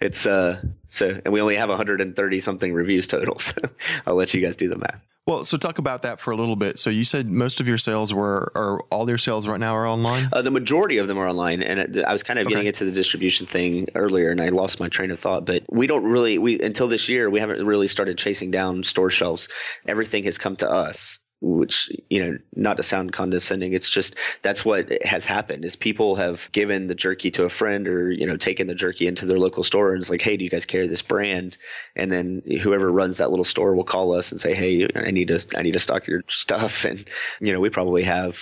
[0.00, 3.38] it's, uh, so, and we only have 130 something reviews total.
[3.44, 3.60] So
[4.06, 5.00] I'll let you guys do the math.
[5.26, 6.78] Well, so talk about that for a little bit.
[6.78, 9.88] So you said most of your sales were, or all your sales right now are
[9.88, 10.28] online?
[10.30, 12.92] Uh, the majority of them are online, and I was kind of getting into the
[12.92, 15.46] distribution thing earlier, and I lost my train of thought.
[15.46, 19.08] But we don't really, we until this year, we haven't really started chasing down store
[19.08, 19.48] shelves.
[19.88, 24.64] Everything has come to us, which you know, not to sound condescending, it's just that's
[24.64, 25.64] what has happened.
[25.64, 29.06] Is people have given the jerky to a friend, or you know, taken the jerky
[29.06, 31.58] into their local store, and it's like, hey, do you guys carry this brand?
[31.96, 35.28] And then whoever runs that little store will call us and say, hey, I need
[35.28, 37.04] to, I need to stock your stuff, and
[37.40, 38.36] you know, we probably have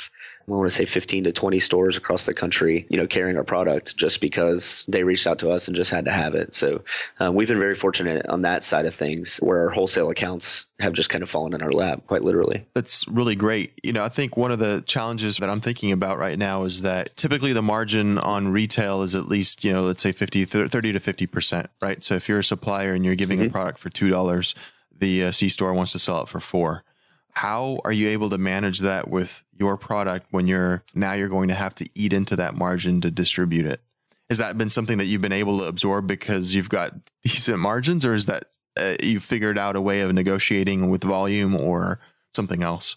[0.48, 3.44] I want to say 15 to 20 stores across the country, you know, carrying our
[3.44, 6.55] product just because they reached out to us and just had to have it.
[6.55, 6.83] So
[7.20, 10.92] um, we've been very fortunate on that side of things where our wholesale accounts have
[10.92, 12.66] just kind of fallen in our lap, quite literally.
[12.74, 13.78] That's really great.
[13.83, 16.83] You know, I think one of the challenges that I'm thinking about right now is
[16.83, 20.92] that typically the margin on retail is at least, you know, let's say 50, 30
[20.92, 22.02] to 50%, right?
[22.02, 24.55] So if you're a supplier and you're giving a product for $2,
[24.98, 26.85] the uh, C store wants to sell it for four.
[27.33, 31.49] How are you able to manage that with your product when you're now you're going
[31.49, 33.81] to have to eat into that margin to distribute it?
[34.29, 36.92] Has that been something that you've been able to absorb because you've got
[37.25, 38.45] decent margins, or is that
[38.77, 42.01] uh, you've figured out a way of negotiating with volume or
[42.33, 42.97] something else?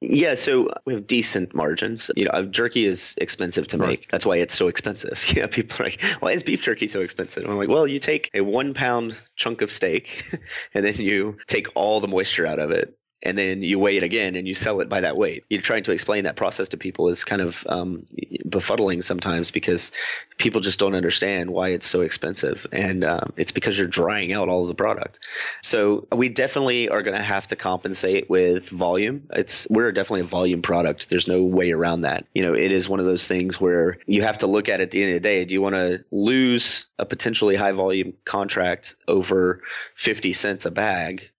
[0.00, 2.10] Yeah, so we have decent margins.
[2.16, 4.08] You know, jerky is expensive to make.
[4.10, 5.18] That's why it's so expensive.
[5.34, 7.42] You know, people are like, why is beef jerky so expensive?
[7.42, 10.38] And I'm like, well, you take a one pound chunk of steak
[10.74, 14.02] and then you take all the moisture out of it and then you weigh it
[14.02, 15.44] again and you sell it by that weight.
[15.48, 18.06] You're trying to explain that process to people is kind of um,
[18.46, 19.92] befuddling sometimes because
[20.38, 24.48] people just don't understand why it's so expensive, and um, it's because you're drying out
[24.48, 25.20] all of the product.
[25.62, 29.28] So we definitely are going to have to compensate with volume.
[29.32, 31.10] It's we're definitely a volume product.
[31.10, 32.26] There's no way around that.
[32.34, 34.88] You know, it is one of those things where you have to look at it
[34.88, 35.44] at the end of the day.
[35.44, 39.62] Do you want to lose a potentially high volume contract over
[39.96, 41.30] 50 cents a bag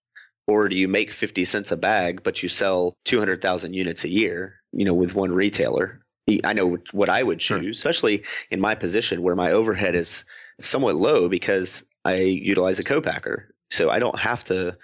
[0.46, 4.60] or do you make 50 cents a bag but you sell 200,000 units a year
[4.72, 6.00] you know with one retailer
[6.44, 7.70] I know what I would choose sure.
[7.70, 10.24] especially in my position where my overhead is
[10.60, 14.76] somewhat low because I utilize a co-packer so I don't have to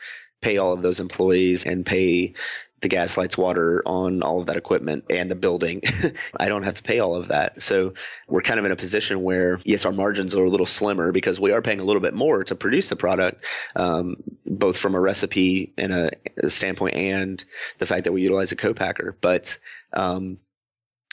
[0.43, 2.35] pay all of those employees and pay
[2.83, 5.83] the gas lights water on all of that equipment and the building.
[6.39, 7.63] I don't have to pay all of that.
[7.63, 7.95] So
[8.29, 11.41] we're kind of in a position where yes our margins are a little slimmer because
[11.41, 15.01] we are paying a little bit more to produce the product um, both from a
[15.01, 16.11] recipe and a,
[16.43, 17.45] a, standpoint and
[17.79, 19.17] the fact that we utilize a co-packer.
[19.21, 19.59] But
[19.95, 20.39] um,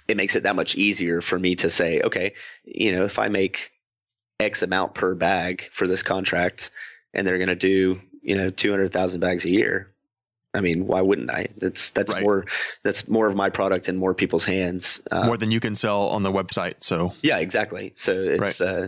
[0.07, 2.33] it makes it that much easier for me to say okay
[2.65, 3.71] you know if i make
[4.39, 6.71] x amount per bag for this contract
[7.13, 9.92] and they're going to do you know 200,000 bags a year
[10.53, 11.47] I mean, why wouldn't I?
[11.57, 12.23] That's that's right.
[12.23, 12.45] more
[12.83, 15.01] that's more of my product in more people's hands.
[15.09, 16.83] Uh, more than you can sell on the website.
[16.83, 17.93] So yeah, exactly.
[17.95, 18.69] So it's right.
[18.69, 18.87] uh,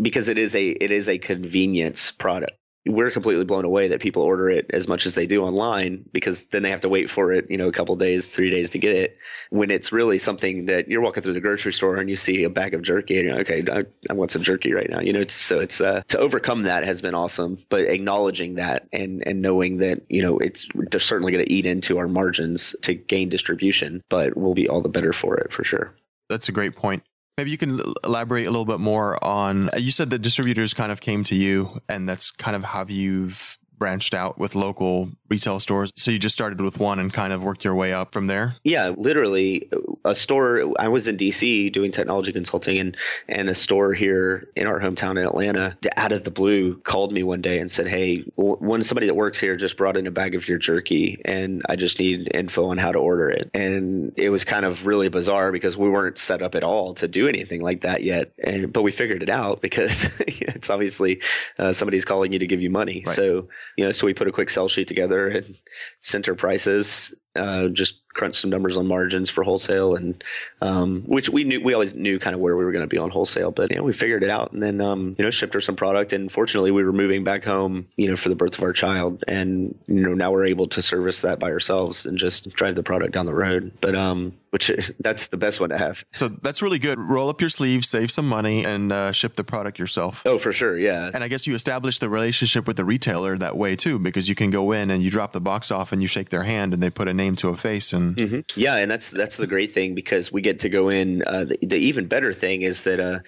[0.00, 4.22] because it is a it is a convenience product we're completely blown away that people
[4.22, 7.32] order it as much as they do online because then they have to wait for
[7.32, 9.18] it, you know, a couple days, three days to get it.
[9.50, 12.50] When it's really something that you're walking through the grocery store and you see a
[12.50, 15.00] bag of jerky and you're like, okay, I, I want some jerky right now.
[15.00, 17.58] You know, it's, so it's uh, to overcome that has been awesome.
[17.68, 21.66] But acknowledging that and and knowing that you know it's they're certainly going to eat
[21.66, 25.64] into our margins to gain distribution, but we'll be all the better for it for
[25.64, 25.94] sure.
[26.28, 27.02] That's a great point.
[27.40, 29.70] Maybe you can elaborate a little bit more on.
[29.70, 32.84] Uh, you said the distributors kind of came to you, and that's kind of how
[32.86, 35.90] you've branched out with local retail stores.
[35.96, 38.56] So you just started with one and kind of worked your way up from there?
[38.62, 39.70] Yeah, literally
[40.04, 40.74] a store.
[40.78, 42.96] I was in DC doing technology consulting and,
[43.28, 47.22] and a store here in our hometown in Atlanta out of the blue called me
[47.22, 50.34] one day and said, Hey, one somebody that works here just brought in a bag
[50.34, 53.50] of your jerky and I just need info on how to order it.
[53.54, 57.08] And it was kind of really bizarre because we weren't set up at all to
[57.08, 58.32] do anything like that yet.
[58.42, 61.20] And, but we figured it out because it's obviously
[61.58, 63.04] uh, somebody's calling you to give you money.
[63.06, 63.16] Right.
[63.16, 65.56] So you know, so we put a quick sell sheet together and
[66.00, 70.24] center prices, uh, just crunch some numbers on margins for wholesale and
[70.60, 72.98] um, which we knew we always knew kind of where we were going to be
[72.98, 75.54] on wholesale but you know we figured it out and then um, you know shipped
[75.54, 78.58] her some product and fortunately we were moving back home you know for the birth
[78.58, 82.18] of our child and you know now we're able to service that by ourselves and
[82.18, 83.72] just drive the product down the road.
[83.80, 86.04] But um which that's the best one to have.
[86.14, 86.98] So that's really good.
[86.98, 90.22] Roll up your sleeves save some money and uh, ship the product yourself.
[90.26, 90.76] Oh for sure.
[90.76, 91.10] Yeah.
[91.14, 94.34] And i guess you establish the relationship with the retailer that way too because you
[94.34, 96.82] can go in and you drop the box off and you shake their hand and
[96.82, 98.40] they put a name to a face and mm-hmm.
[98.58, 101.22] yeah and that's that's the great thing because we get to go in.
[101.22, 103.20] Uh, the, the, even better thing is that uh,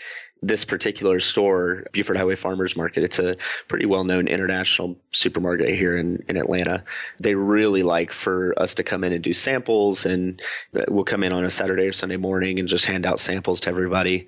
[0.43, 3.37] this particular store, Buford Highway Farmers Market, it's a
[3.69, 6.85] pretty well known international supermarket here in, in Atlanta.
[7.21, 10.43] They really like for us to come in and do samples, and
[10.89, 13.69] we'll come in on a Saturday or Sunday morning and just hand out samples to
[13.69, 14.27] everybody.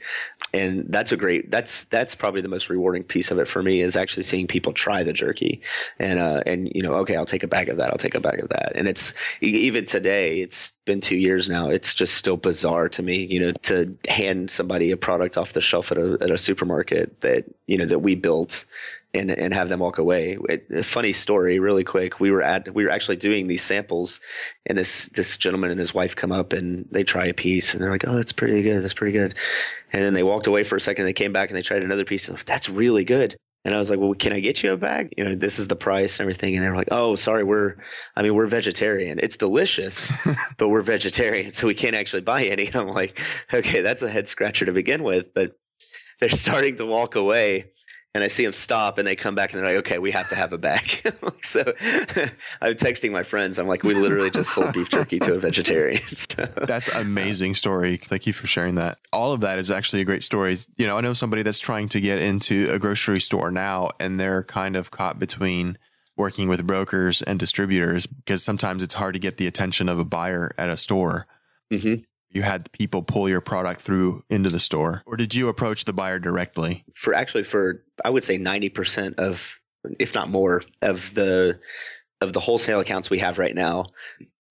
[0.52, 1.50] And that's a great.
[1.50, 4.72] That's that's probably the most rewarding piece of it for me is actually seeing people
[4.72, 5.62] try the jerky,
[5.98, 7.90] and uh, and you know, okay, I'll take a bag of that.
[7.90, 8.76] I'll take a bag of that.
[8.76, 11.70] And it's even today, it's been two years now.
[11.70, 15.60] It's just still bizarre to me, you know, to hand somebody a product off the
[15.60, 18.64] shelf at a at a supermarket that you know that we built
[19.14, 20.36] and and have them walk away.
[20.48, 22.20] It, a funny story, really quick.
[22.20, 24.20] We were at we were actually doing these samples,
[24.66, 27.82] and this this gentleman and his wife come up and they try a piece, and
[27.82, 28.82] they're like, "Oh, that's pretty good.
[28.82, 29.34] That's pretty good."
[29.92, 31.04] And then they walked away for a second.
[31.04, 32.28] They came back and they tried another piece.
[32.28, 33.36] Like, that's really good.
[33.64, 35.14] And I was like, well, can I get you a bag?
[35.16, 36.54] You know, this is the price and everything.
[36.54, 37.76] And they were like, oh, sorry, we're,
[38.14, 39.18] I mean, we're vegetarian.
[39.22, 40.12] It's delicious,
[40.58, 42.66] but we're vegetarian, so we can't actually buy any.
[42.66, 43.18] And I'm like,
[43.52, 45.32] okay, that's a head scratcher to begin with.
[45.32, 45.58] But
[46.20, 47.72] they're starting to walk away
[48.14, 50.28] and I see them stop and they come back and they're like, okay, we have
[50.28, 51.02] to have a bag.
[51.42, 51.60] so
[52.60, 53.58] I'm texting my friends.
[53.58, 56.02] I'm like, we literally just sold beef jerky to a vegetarian.
[56.14, 57.96] So, that's amazing story.
[57.96, 58.98] Thank you for sharing that.
[59.12, 60.56] All of that is actually a great story.
[60.76, 64.18] You know, I know somebody that's trying to get into a grocery store now and
[64.18, 65.76] they're kind of caught between
[66.16, 70.04] working with brokers and distributors because sometimes it's hard to get the attention of a
[70.04, 71.26] buyer at a store.
[71.72, 72.02] Mm-hmm
[72.34, 75.92] you had people pull your product through into the store or did you approach the
[75.92, 79.40] buyer directly for actually for i would say 90% of
[79.98, 81.58] if not more of the
[82.20, 83.86] of the wholesale accounts we have right now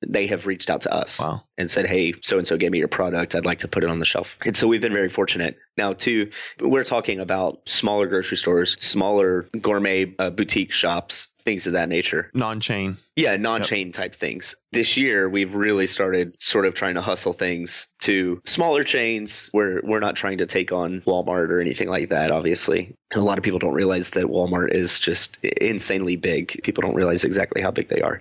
[0.05, 1.45] they have reached out to us Wow.
[1.57, 3.35] and said, Hey, so and so gave me your product.
[3.35, 4.27] I'd like to put it on the shelf.
[4.45, 5.55] And so we've been very fortunate.
[5.77, 11.73] Now, too, we're talking about smaller grocery stores, smaller gourmet uh, boutique shops, things of
[11.73, 12.29] that nature.
[12.34, 12.97] Non chain.
[13.15, 14.56] Yeah, non-chain type things.
[14.71, 19.82] This year, we've really started sort of trying to hustle things to smaller chains where
[19.84, 22.95] we're not trying to take on Walmart or anything like that, obviously.
[23.13, 26.60] A lot of people don't realize that Walmart is just insanely big.
[26.63, 28.19] People don't realize exactly how big they are.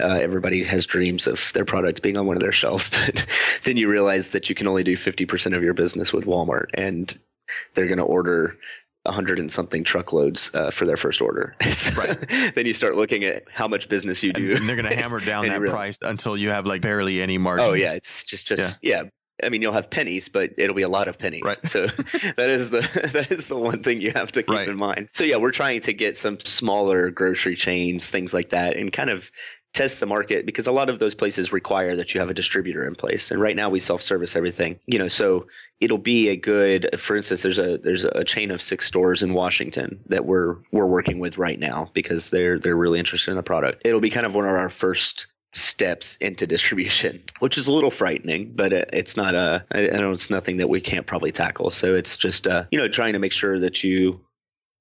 [0.00, 3.24] Uh, everybody has dreams of their product being on one of their shelves, but
[3.64, 7.16] then you realize that you can only do 50% of your business with Walmart and
[7.74, 8.56] they're going to order
[9.06, 11.56] hundred and something truckloads uh, for their first order.
[11.96, 12.16] Right.
[12.54, 14.54] then you start looking at how much business you do.
[14.54, 17.38] and they're going to hammer down that realize- price until you have like barely any
[17.38, 17.66] margin.
[17.66, 19.02] Oh yeah, it's just just yeah.
[19.42, 21.42] I mean, you'll have pennies, but it'll be a lot of pennies.
[21.44, 21.58] Right.
[21.66, 21.88] So
[22.36, 22.80] that is the
[23.12, 24.68] that is the one thing you have to keep Right.
[24.68, 25.08] in mind.
[25.12, 29.10] So yeah, we're trying to get some smaller grocery chains, things like that, and kind
[29.10, 29.28] of
[29.72, 32.86] test the market because a lot of those places require that you have a distributor
[32.86, 33.30] in place.
[33.30, 34.78] And right now we self-service everything.
[34.86, 35.46] You know, so
[35.80, 39.34] it'll be a good for instance there's a there's a chain of six stores in
[39.34, 43.42] Washington that we're we're working with right now because they're they're really interested in the
[43.42, 43.82] product.
[43.84, 47.90] It'll be kind of one of our first steps into distribution, which is a little
[47.90, 51.70] frightening, but it's not a, I I know it's nothing that we can't probably tackle.
[51.70, 54.20] So it's just, uh, you know, trying to make sure that you,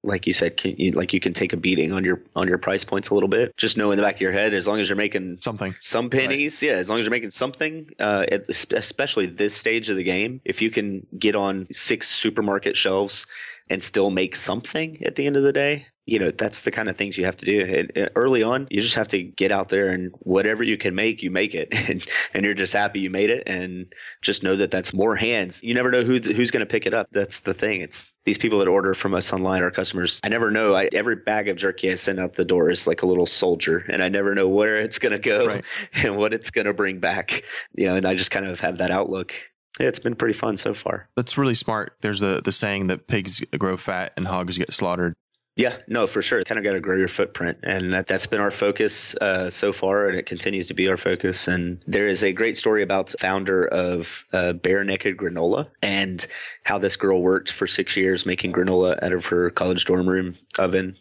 [0.04, 2.58] like you said, can you, like you can take a beating on your, on your
[2.58, 3.56] price points a little bit.
[3.58, 5.76] Just know in the back of your head, as long as you're making Something.
[5.80, 9.98] some pennies, yeah, as long as you're making something, uh, at, especially this stage of
[9.98, 13.26] the game, if you can get on six supermarket shelves
[13.72, 16.90] and still make something at the end of the day, you know, that's the kind
[16.90, 17.62] of things you have to do.
[17.62, 20.94] And, and early on, you just have to get out there and whatever you can
[20.94, 24.58] make, you make it, and and you're just happy you made it, and just know
[24.58, 25.64] that that's more hands.
[25.64, 27.08] You never know who who's going to pick it up.
[27.12, 27.82] That's the thing.
[27.82, 30.20] It's these people that order from us online, our customers.
[30.22, 30.76] I never know.
[30.76, 33.86] I, every bag of jerky I send out the door is like a little soldier,
[33.88, 35.66] and I never know where it's going to go Right.
[35.94, 37.44] and what it's going to bring back.
[37.76, 39.34] You know, and I just kind of have that outlook.
[39.80, 41.08] Yeah, it's been pretty fun so far.
[41.16, 41.96] That's really smart.
[42.02, 45.14] There's a the saying that pigs grow fat and hogs get slaughtered.
[45.58, 46.44] Yeah, no, for sure.
[46.46, 49.74] Kind of got to grow your footprint, and that, that's been our focus uh, so
[49.74, 51.48] far, and it continues to be our focus.
[51.50, 56.26] And there is a great story about the founder of uh, Bear Naked Granola and
[56.64, 60.36] how this girl worked for six years making granola out of her college dorm room
[60.58, 60.98] oven,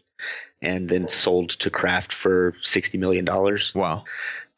[0.61, 4.05] and then sold to Kraft for sixty million dollars Wow.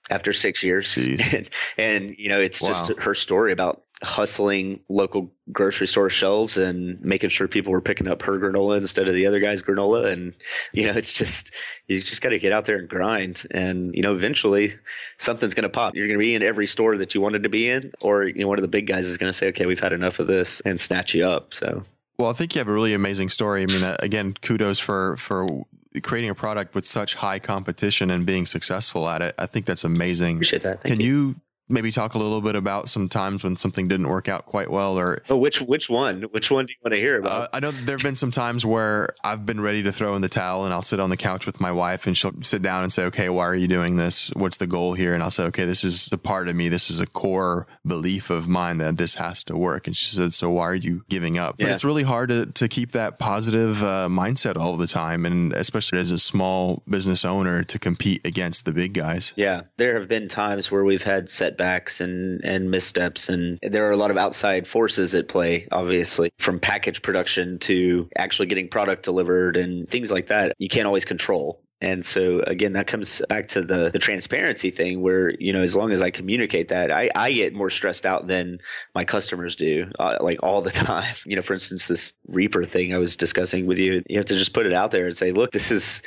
[0.08, 0.96] after six years.
[0.96, 2.96] And, and you know, it's just Wow.
[3.04, 8.22] her story about hustling local grocery store shelves and making sure people were picking up
[8.22, 10.12] her granola instead of the other guy's granola.
[10.12, 10.34] And,
[10.72, 11.52] you know, it's just,
[11.86, 13.46] you just got to get out there and grind.
[13.50, 14.74] And, you know, eventually
[15.18, 15.94] something's going to pop.
[15.94, 18.40] You're going to be in every store that you wanted to be in, or, you
[18.40, 20.26] know, one of the big guys is going to say, okay, we've had enough of
[20.26, 21.54] this and snatch you up.
[21.54, 21.84] So,
[22.18, 23.62] Well, I think you have a really amazing story.
[23.62, 25.46] I mean, uh, again, kudos for for
[26.00, 29.34] creating a product with such high competition and being successful at it.
[29.38, 30.36] I think that's amazing.
[30.36, 30.82] appreciate that.
[30.82, 31.36] Thank Can you
[31.68, 34.98] maybe talk a little bit about some times when something didn't work out quite well
[34.98, 36.22] or Oh, which, which one?
[36.32, 37.48] Which one do you want to hear uh, about?
[37.52, 40.28] I know there have been some times where I've been ready to throw in the
[40.28, 42.92] towel and I'll sit on the couch with my wife and she'll sit down and
[42.92, 44.30] say, okay, why are you doing this?
[44.34, 45.14] What's the goal here?
[45.14, 46.68] And I'll say, okay, this is the part of me.
[46.68, 49.86] This is a core belief of mine that this has to work.
[49.86, 51.56] And she said, so why are you giving up?
[51.58, 55.24] But it's really hard to, to keep that positive uh, mindset all the time.
[55.24, 59.32] And especially as a small business owner to compete against the big guys.
[59.36, 63.92] Yeah, there have been times where we've had setbacks and and missteps, and there are
[63.92, 65.68] a lot of outside forces at play.
[65.70, 70.86] Obviously, from package production to actually getting product delivered and things like that, you can't
[70.86, 71.60] always control.
[71.80, 75.74] And so again, that comes back to the the transparency thing, where you know, as
[75.74, 78.58] long as I communicate that, I I get more stressed out than
[78.94, 81.16] my customers do, uh, like all the time.
[81.26, 84.38] You know, for instance, this Reaper thing I was discussing with you, you have to
[84.38, 86.02] just put it out there and say, look, this is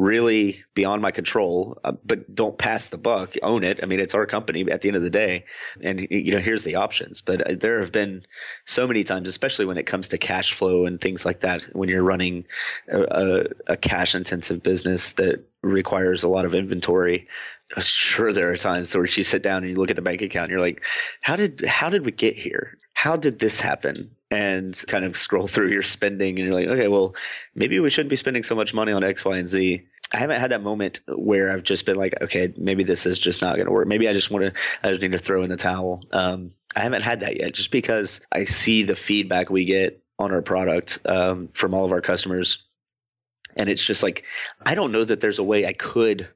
[0.00, 3.34] really beyond my control, uh, but don't pass the buck.
[3.42, 3.80] Own it.
[3.82, 5.44] I mean, it's our company at the end of the day.
[5.82, 7.20] And, you know, here's the options.
[7.20, 8.24] But uh, there have been
[8.64, 11.90] so many times, especially when it comes to cash flow and things like that, when
[11.90, 12.46] you're running
[12.88, 17.28] a, a, a cash intensive business that requires a lot of inventory.
[17.78, 20.44] Sure, there are times where you sit down and you look at the bank account
[20.44, 20.82] and you're like,
[21.20, 22.76] how did, how did we get here?
[22.94, 24.16] How did this happen?
[24.30, 27.14] And kind of scroll through your spending and you're like, okay, well,
[27.54, 29.82] maybe we shouldn't be spending so much money on X, Y, and Z.
[30.12, 33.42] I haven't had that moment where I've just been like, okay, maybe this is just
[33.42, 33.86] not going to work.
[33.86, 34.52] Maybe I just want to,
[34.82, 36.02] I just need to throw in the towel.
[36.12, 40.32] Um, I haven't had that yet, just because I see the feedback we get on
[40.32, 42.58] our product um, from all of our customers,
[43.56, 44.24] and it's just like,
[44.60, 46.28] I don't know that there's a way I could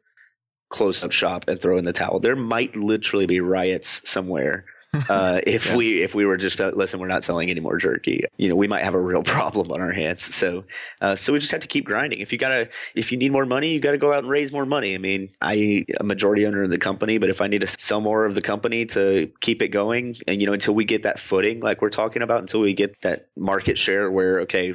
[0.74, 2.20] close up shop and throw in the towel.
[2.20, 4.66] There might literally be riots somewhere
[5.08, 5.76] Uh, if yeah.
[5.76, 8.24] we if we were just listen, we're not selling any more jerky.
[8.36, 10.34] You know, we might have a real problem on our hands.
[10.34, 10.64] So
[11.00, 12.20] uh, so we just have to keep grinding.
[12.20, 14.52] If you gotta if you need more money, you got to go out and raise
[14.52, 14.94] more money.
[14.94, 18.00] I mean, I a majority owner in the company, but if I need to sell
[18.00, 21.18] more of the company to keep it going, and you know, until we get that
[21.18, 24.74] footing, like we're talking about, until we get that market share where okay,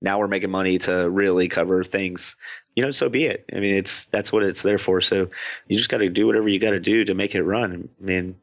[0.00, 2.34] now we're making money to really cover things
[2.80, 3.44] you know so be it.
[3.54, 5.02] I mean it's that's what it's there for.
[5.02, 5.28] So
[5.68, 7.90] you just got to do whatever you got to do to make it run.
[8.00, 8.36] I mean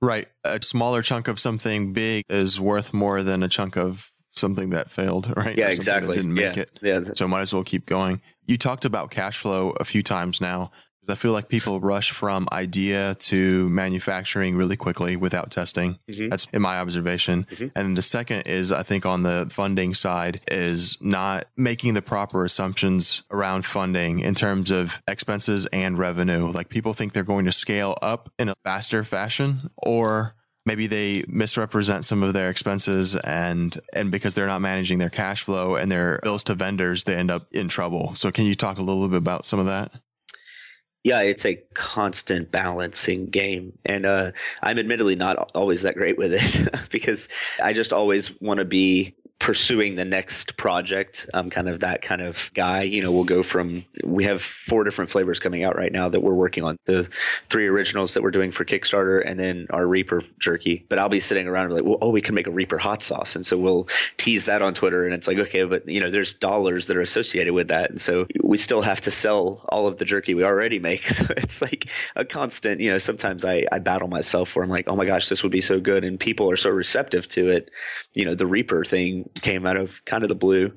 [0.00, 0.26] right.
[0.42, 4.90] A smaller chunk of something big is worth more than a chunk of something that
[4.90, 5.58] failed right?
[5.58, 6.16] Yeah exactly.
[6.16, 6.62] didn't make yeah.
[6.62, 6.78] it.
[6.80, 7.00] Yeah.
[7.12, 8.22] So might as well keep going.
[8.46, 10.70] You talked about cash flow a few times now
[11.08, 15.98] I feel like people rush from idea to manufacturing really quickly without testing.
[16.08, 16.28] Mm-hmm.
[16.28, 17.44] That's in my observation.
[17.44, 17.68] Mm-hmm.
[17.74, 22.44] And the second is, I think, on the funding side, is not making the proper
[22.44, 26.46] assumptions around funding in terms of expenses and revenue.
[26.50, 30.34] Like people think they're going to scale up in a faster fashion or
[30.64, 35.42] maybe they misrepresent some of their expenses and and because they're not managing their cash
[35.42, 38.78] flow and their bills to vendors they end up in trouble so can you talk
[38.78, 39.90] a little bit about some of that
[41.04, 43.76] yeah, it's a constant balancing game.
[43.84, 44.32] And uh,
[44.62, 47.28] I'm admittedly not always that great with it because
[47.60, 51.28] I just always want to be pursuing the next project.
[51.34, 52.82] I'm kind of that kind of guy.
[52.82, 56.20] You know, we'll go from we have four different flavors coming out right now that
[56.20, 56.78] we're working on.
[56.84, 57.08] The
[57.50, 60.86] three originals that we're doing for Kickstarter, and then our Reaper jerky.
[60.88, 63.02] But I'll be sitting around and like, well, oh, we can make a Reaper hot
[63.02, 66.12] sauce, and so we'll tease that on Twitter, and it's like, okay, but you know,
[66.12, 69.88] there's dollars that are associated with that, and so we still have to sell all
[69.88, 71.02] of the jerky we already make.
[71.12, 72.80] So it's like a constant.
[72.80, 75.52] You know, sometimes I I battle myself where I'm like, oh my gosh, this would
[75.52, 77.70] be so good, and people are so receptive to it.
[78.14, 80.72] You know, the Reaper thing came out of kind of the blue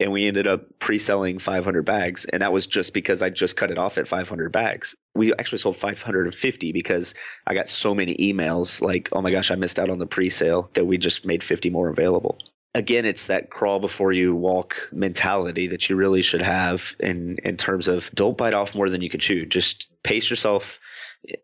[0.00, 2.24] and we ended up pre-selling 500 bags.
[2.24, 4.96] And that was just because i just cut it off at 500 bags.
[5.14, 7.14] We actually sold 550 because
[7.46, 10.70] i got so many emails like oh my gosh i missed out on the pre-sale
[10.74, 12.38] that we just made 50 more available.
[12.74, 17.56] Again it's that crawl before you walk mentality that you really should have in in
[17.56, 19.44] terms of don't bite off more than you can chew.
[19.44, 20.78] Just pace yourself.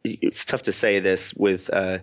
[0.05, 1.99] It's tough to say this with uh,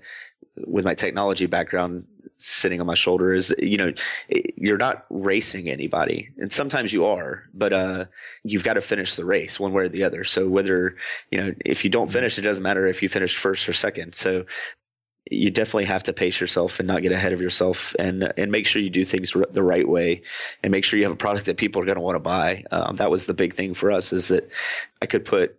[0.56, 2.06] with my technology background
[2.44, 3.94] sitting on my shoulder is you know
[4.30, 6.30] you're not racing anybody.
[6.38, 8.06] And sometimes you are but uh
[8.44, 10.26] you've got to finish the race one way or the other.
[10.26, 10.98] So whether
[11.32, 14.14] you know if you don't finish it doesn't matter if you finish first or second.
[14.14, 14.46] So
[15.32, 18.68] you definitely have to pace yourself and not get ahead of yourself and and make
[18.68, 20.24] sure you do things r- the right way
[20.62, 22.66] and make sure you have a product that people are going to want to buy.
[22.72, 24.50] Um, that was the big thing for us is that
[25.02, 25.58] i could put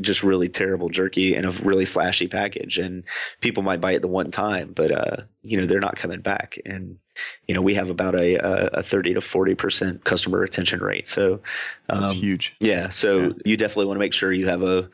[0.00, 3.02] just really terrible jerky in a really flashy package and
[3.40, 6.58] people might buy it the one time but uh you know they're not coming back.
[6.64, 6.98] And
[7.46, 11.08] you know we have about a a 30 to 40 percent customer retention rate.
[11.08, 11.40] So
[11.88, 12.54] um, that's huge.
[12.60, 13.32] yeah so yeah.
[13.44, 14.88] you definitely want to make sure you have a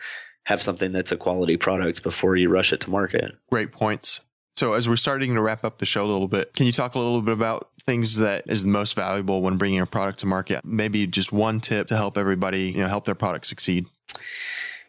[0.45, 3.33] have something that's a quality product before you rush it to market.
[3.51, 4.23] Great points.
[4.57, 6.95] So as we're starting to wrap up the show a little bit can you talk
[6.95, 10.27] a little bit about things that is the most valuable when bringing a product to
[10.27, 10.65] market?
[10.65, 13.87] Maybe just one tip to help everybody you know help their product succeed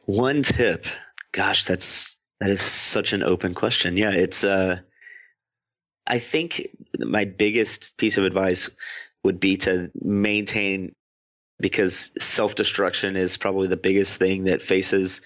[0.09, 0.85] one tip.
[1.31, 3.95] Gosh, that's that is such an open question.
[3.95, 4.79] Yeah, it's uh
[6.07, 8.69] I think my biggest piece of advice
[9.23, 10.95] would be to maintain
[11.59, 15.21] because self-destruction is probably the biggest thing that faces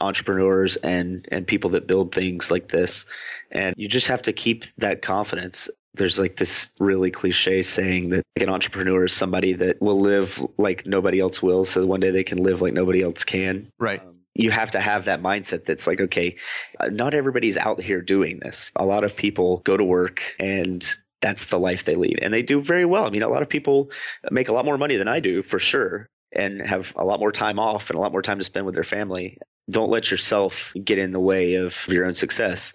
[0.00, 3.06] entrepreneurs and and people that build things like this
[3.52, 8.24] and you just have to keep that confidence there's like this really cliche saying that
[8.34, 12.10] like an entrepreneur is somebody that will live like nobody else will so one day
[12.10, 15.64] they can live like nobody else can right um, you have to have that mindset
[15.64, 16.36] that's like, okay,
[16.80, 18.70] uh, not everybody's out here doing this.
[18.76, 20.86] A lot of people go to work and
[21.20, 23.06] that's the life they lead and they do very well.
[23.06, 23.90] I mean, a lot of people
[24.30, 27.32] make a lot more money than I do for sure and have a lot more
[27.32, 29.38] time off and a lot more time to spend with their family.
[29.70, 32.74] Don't let yourself get in the way of your own success.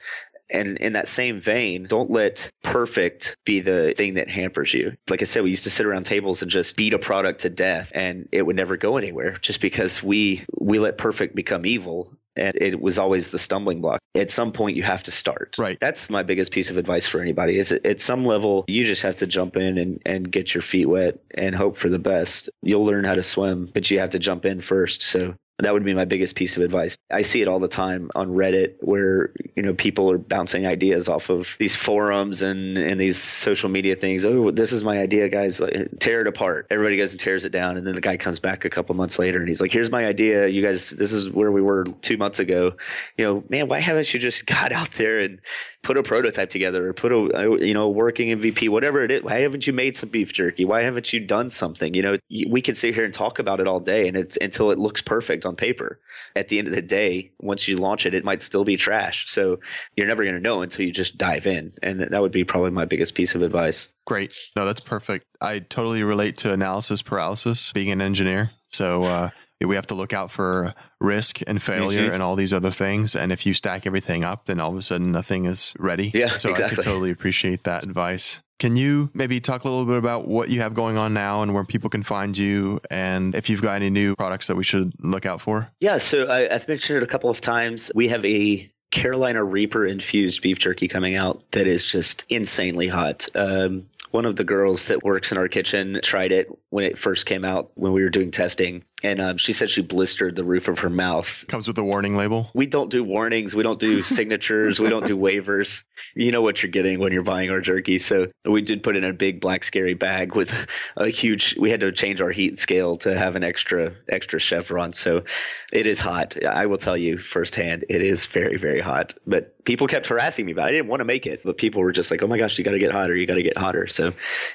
[0.50, 4.98] And in that same vein, don't let perfect be the thing that hampers you.
[5.10, 7.50] Like I said, we used to sit around tables and just beat a product to
[7.50, 12.12] death and it would never go anywhere just because we we let perfect become evil
[12.36, 14.00] and it was always the stumbling block.
[14.16, 15.56] At some point, you have to start.
[15.60, 15.78] Right.
[15.80, 17.60] That's my biggest piece of advice for anybody.
[17.60, 20.86] Is at some level, you just have to jump in and, and get your feet
[20.86, 22.50] wet and hope for the best.
[22.62, 25.02] You'll learn how to swim, but you have to jump in first.
[25.02, 26.98] So that would be my biggest piece of advice.
[27.12, 31.10] I see it all the time on Reddit where, you know, people are bouncing ideas
[31.10, 34.26] off of these forums and, and these social media things.
[34.26, 35.60] Oh, this is my idea, guys.
[35.60, 36.68] Like, tear it apart.
[36.70, 37.78] Everybody goes and tears it down.
[37.78, 40.06] And then the guy comes back a couple months later and he's like, here's my
[40.06, 40.48] idea.
[40.48, 42.74] You guys, this is where we were two months ago.
[43.18, 45.42] You know, man, why haven't you just got out there and
[45.82, 49.24] put a prototype together or put a, you know, working MVP, whatever it is?
[49.24, 50.64] Why haven't you made some beef jerky?
[50.64, 51.94] Why haven't you done something?
[51.94, 52.18] You know,
[52.50, 55.02] we can sit here and talk about it all day and it's until it looks
[55.02, 56.00] perfect on paper.
[56.36, 59.30] At the end of the day, once you launch it, it might still be trash.
[59.30, 59.60] So
[59.96, 61.74] you're never going to know until you just dive in.
[61.84, 63.90] And that would be probably my biggest piece of advice.
[64.06, 64.32] Great.
[64.56, 65.26] No, that's perfect.
[65.42, 68.52] I totally relate to analysis paralysis being an engineer.
[68.72, 69.30] So, uh,
[69.68, 72.14] we have to look out for risk and failure mm-hmm.
[72.14, 73.16] and all these other things.
[73.16, 76.12] And if you stack everything up, then all of a sudden nothing is ready.
[76.14, 76.66] Yeah, so exactly.
[76.66, 78.42] I could totally appreciate that advice.
[78.60, 81.54] Can you maybe talk a little bit about what you have going on now and
[81.54, 84.94] where people can find you and if you've got any new products that we should
[85.00, 85.72] look out for?
[85.80, 87.90] Yeah, so I, have mentioned it a couple of times.
[87.96, 93.30] We have a Carolina Reaper infused beef jerky coming out that is just insanely hot.
[93.34, 97.26] Um, one of the girls that works in our kitchen tried it when it first
[97.26, 100.68] came out when we were doing testing and um, she said she blistered the roof
[100.68, 101.46] of her mouth.
[101.48, 102.50] Comes with a warning label.
[102.54, 103.56] We don't do warnings.
[103.56, 104.80] We don't do signatures.
[104.80, 105.84] we don't do waivers.
[106.16, 108.00] You know what you're getting when you're buying our jerky.
[108.00, 110.52] So we did put in a big black scary bag with
[110.98, 111.56] a huge.
[111.58, 114.94] We had to change our heat scale to have an extra extra chevron.
[114.94, 115.24] So
[115.72, 116.44] it is hot.
[116.44, 119.14] I will tell you firsthand, it is very very hot.
[119.26, 120.66] But people kept harassing me about.
[120.68, 120.70] it.
[120.70, 122.64] I didn't want to make it, but people were just like, "Oh my gosh, you
[122.64, 123.16] got to get hotter.
[123.16, 124.14] You got to get hotter." So,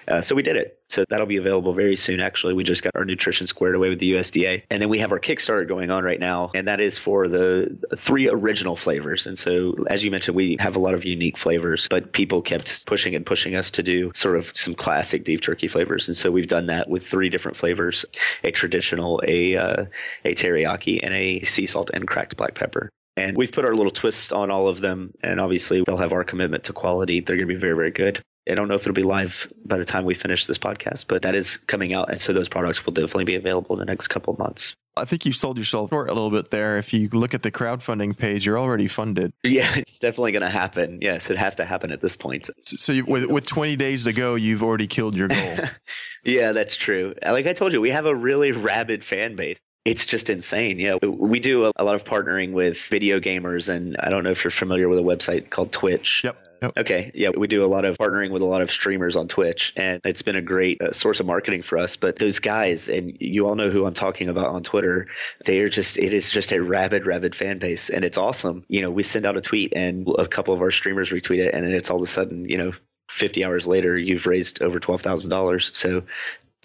[0.08, 0.78] uh, so we did it.
[0.94, 2.20] So that'll be available very soon.
[2.20, 5.10] Actually, we just got our nutrition squared away with the USDA, and then we have
[5.10, 9.26] our Kickstarter going on right now, and that is for the three original flavors.
[9.26, 12.86] And so, as you mentioned, we have a lot of unique flavors, but people kept
[12.86, 16.30] pushing and pushing us to do sort of some classic beef jerky flavors, and so
[16.30, 18.04] we've done that with three different flavors:
[18.44, 19.84] a traditional, a uh,
[20.24, 22.88] a teriyaki, and a sea salt and cracked black pepper.
[23.16, 25.14] And we've put our little twists on all of them.
[25.22, 27.20] And obviously, they'll have our commitment to quality.
[27.20, 28.22] They're going to be very, very good.
[28.48, 31.22] I don't know if it'll be live by the time we finish this podcast, but
[31.22, 32.10] that is coming out.
[32.10, 34.74] And so those products will definitely be available in the next couple of months.
[34.96, 36.76] I think you sold yourself short a little bit there.
[36.76, 39.32] If you look at the crowdfunding page, you're already funded.
[39.42, 40.98] Yeah, it's definitely going to happen.
[41.00, 42.46] Yes, it has to happen at this point.
[42.46, 45.58] So, so you, with, with 20 days to go, you've already killed your goal.
[46.24, 47.14] yeah, that's true.
[47.22, 50.78] Like I told you, we have a really rabid fan base it's just insane.
[50.78, 54.42] Yeah, we do a, lot of partnering with video gamers, and I don't know if
[54.42, 56.22] you're familiar with a website called Twitch.
[56.24, 56.38] Yep.
[56.62, 56.72] Yep.
[56.78, 57.10] Okay.
[57.14, 60.00] Yeah, we do a lot of partnering with a lot of streamers on Twitch, and
[60.04, 61.96] it's been a great uh, source of marketing for us.
[61.96, 65.08] But those guys, and you all know who I'm talking about on Twitter,
[65.44, 68.64] they are just, it is just a rabid, rabid fan base, and it's awesome.
[68.68, 71.52] You know, we send out a tweet, and a couple of our streamers retweet it,
[71.52, 72.72] and then it's all of a sudden, you know,
[73.10, 75.74] 50 hours later, you've raised over $12,000.
[75.74, 76.04] So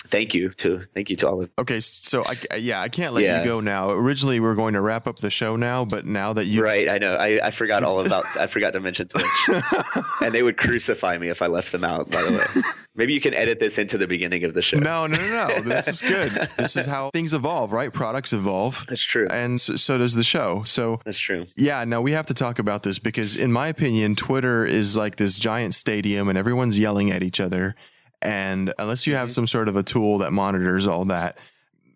[0.10, 3.24] thank you to thank you to all of okay so i yeah i can't let
[3.24, 3.39] yeah.
[3.39, 3.89] you go now.
[3.89, 6.89] Originally we are going to wrap up the show now but now that you right
[6.89, 7.16] i know.
[7.16, 9.26] I, I forgot all about i forgot to mention twitch.
[10.22, 12.62] And they would crucify me if i left them out by the way.
[12.95, 14.78] Maybe you can edit this into the beginning of the show.
[14.78, 15.62] No no no no.
[15.62, 16.49] This is good.
[16.57, 17.93] This is how things evolve right?
[17.93, 18.86] Products evolve.
[18.89, 19.28] That's true.
[19.32, 20.64] And so, so does the show.
[20.66, 21.45] So that's true.
[21.55, 25.16] yeah no we have to talk about this because in my opinion twitter is like
[25.16, 27.76] this giant stadium and everyone's yelling at each other
[28.22, 29.34] and unless you have mm-hmm.
[29.34, 31.38] some sort of a tool that monitors all that,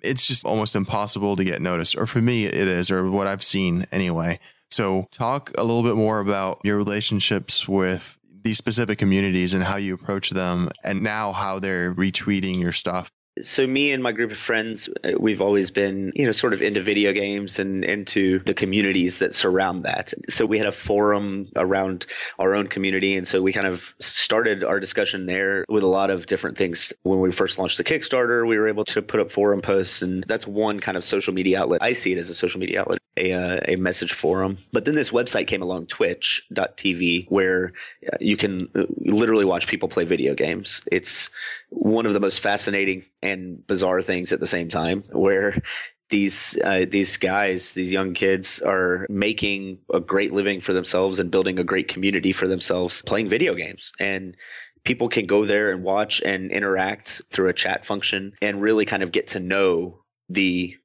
[0.02, 1.96] it's just almost impossible to get noticed.
[1.96, 4.40] Or for me, it is, or what I've seen anyway.
[4.70, 9.78] So, talk a little bit more about your relationships with these specific communities and how
[9.78, 13.12] you approach them, and now how they're retweeting your stuff
[13.42, 16.62] so me and my group of friends uh, we've always been you know sort of
[16.62, 20.14] into video games and into the communities that surround that.
[20.30, 22.06] So we had a forum around
[22.40, 23.16] our own community.
[23.16, 26.94] And so we kind of started our discussion there with a lot of different things.
[27.04, 30.02] When we first launched the kickstarter we were able to put up forum posts.
[30.02, 31.82] And that's one kind of social media outlet.
[31.82, 34.58] I see it as a social media outlet a, uh, a message forum.
[34.72, 37.74] But then this website came along twitch.tv where
[38.06, 40.82] uh, you can uh, literally watch people play video games.
[40.92, 41.30] It's
[41.74, 45.62] one of the most fascinating and bizarre things at the same time where
[46.10, 51.32] these uh, these guys, these young kids, are making a great living for themselves and
[51.32, 53.94] building a great community for themselves playing video games.
[54.00, 54.38] And
[54.84, 59.02] people can go there and watch and interact through a chat function and really kind
[59.02, 60.76] of get to know the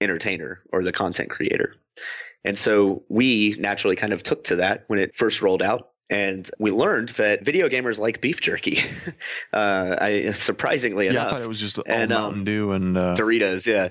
[0.00, 1.74] entertainer or the content creator.
[2.44, 6.48] And so we naturally kind of took to that when it first rolled out and
[6.58, 8.80] we learned that video gamers like beef jerky.
[9.52, 11.28] uh, I surprisingly yeah, enough.
[11.28, 13.14] I thought it was just all and, um, Mountain Dew and uh...
[13.16, 13.66] Doritos.
[13.66, 13.88] Yeah.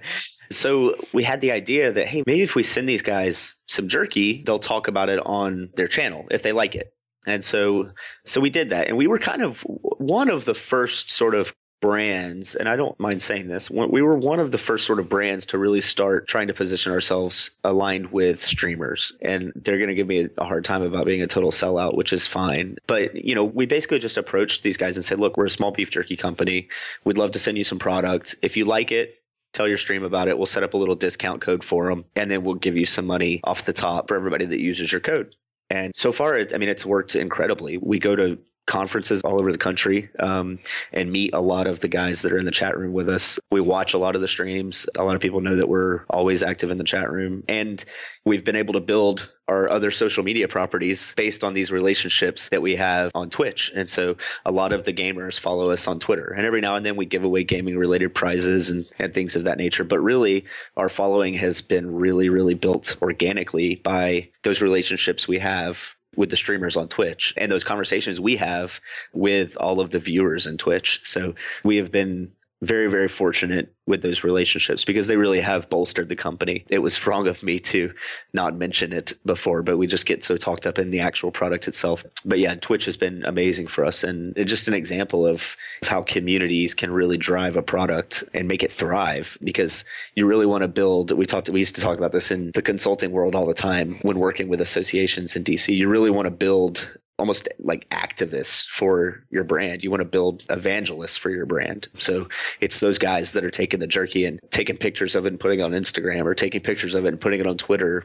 [0.52, 4.44] So we had the idea that hey, maybe if we send these guys some jerky,
[4.46, 6.94] they'll talk about it on their channel if they like it.
[7.26, 7.92] And so
[8.24, 11.54] so we did that, and we were kind of one of the first sort of
[11.82, 15.10] brands, and I don't mind saying this, we were one of the first sort of
[15.10, 19.14] brands to really start trying to position ourselves aligned with streamers.
[19.22, 22.14] And they're going to give me a hard time about being a total sellout, which
[22.14, 22.78] is fine.
[22.88, 25.72] But, you know, we basically just approached these guys and said, look, we're a small
[25.72, 26.70] beef jerky company.
[27.04, 28.36] We'd love to send you some products.
[28.42, 29.22] If you like it,
[29.54, 30.38] tell your stream about it.
[30.38, 33.06] We'll set up a little discount code for them, and then we'll give you some
[33.06, 35.36] money off the top for everybody that uses your code.
[35.70, 37.78] And so far, I mean, it's worked incredibly.
[37.78, 40.60] We go to conferences all over the country um,
[40.92, 43.40] and meet a lot of the guys that are in the chat room with us.
[43.52, 44.88] We watch a lot of the streams.
[44.98, 47.44] A lot of people know that we're always active in the chat room.
[47.48, 47.84] And
[48.26, 52.64] we've been able to build our other social media properties based on these relationships that
[52.64, 53.72] we have on Twitch.
[53.76, 56.34] And so a lot of the gamers follow us on Twitter.
[56.36, 59.44] And every now and then we give away gaming related prizes and, and things of
[59.44, 59.84] that nature.
[59.84, 60.46] But really,
[60.76, 65.78] our following has been really, really built organically by those relationships we have
[66.16, 68.80] with the streamers on Twitch and those conversations we have
[69.14, 71.02] with all of the viewers in Twitch.
[71.04, 76.10] So we have been very, very fortunate with those relationships because they really have bolstered
[76.10, 76.66] the company.
[76.70, 77.94] It was wrong of me to
[78.34, 81.68] not mention it before, but we just get so talked up in the actual product
[81.68, 82.04] itself.
[82.24, 86.74] But yeah, Twitch has been amazing for us and just an example of how communities
[86.74, 89.86] can really drive a product and make it thrive because
[90.16, 92.62] you really want to build we talked we used to talk about this in the
[92.62, 95.76] consulting world all the time when working with associations in DC.
[95.76, 99.84] You really want to build almost like activists for your brand.
[99.84, 101.88] You want to build evangelists for your brand.
[102.00, 102.28] So
[102.60, 105.60] it's those guys that are taking the jerky and taking pictures of it and putting
[105.60, 108.04] it on Instagram or taking pictures of it and putting it on Twitter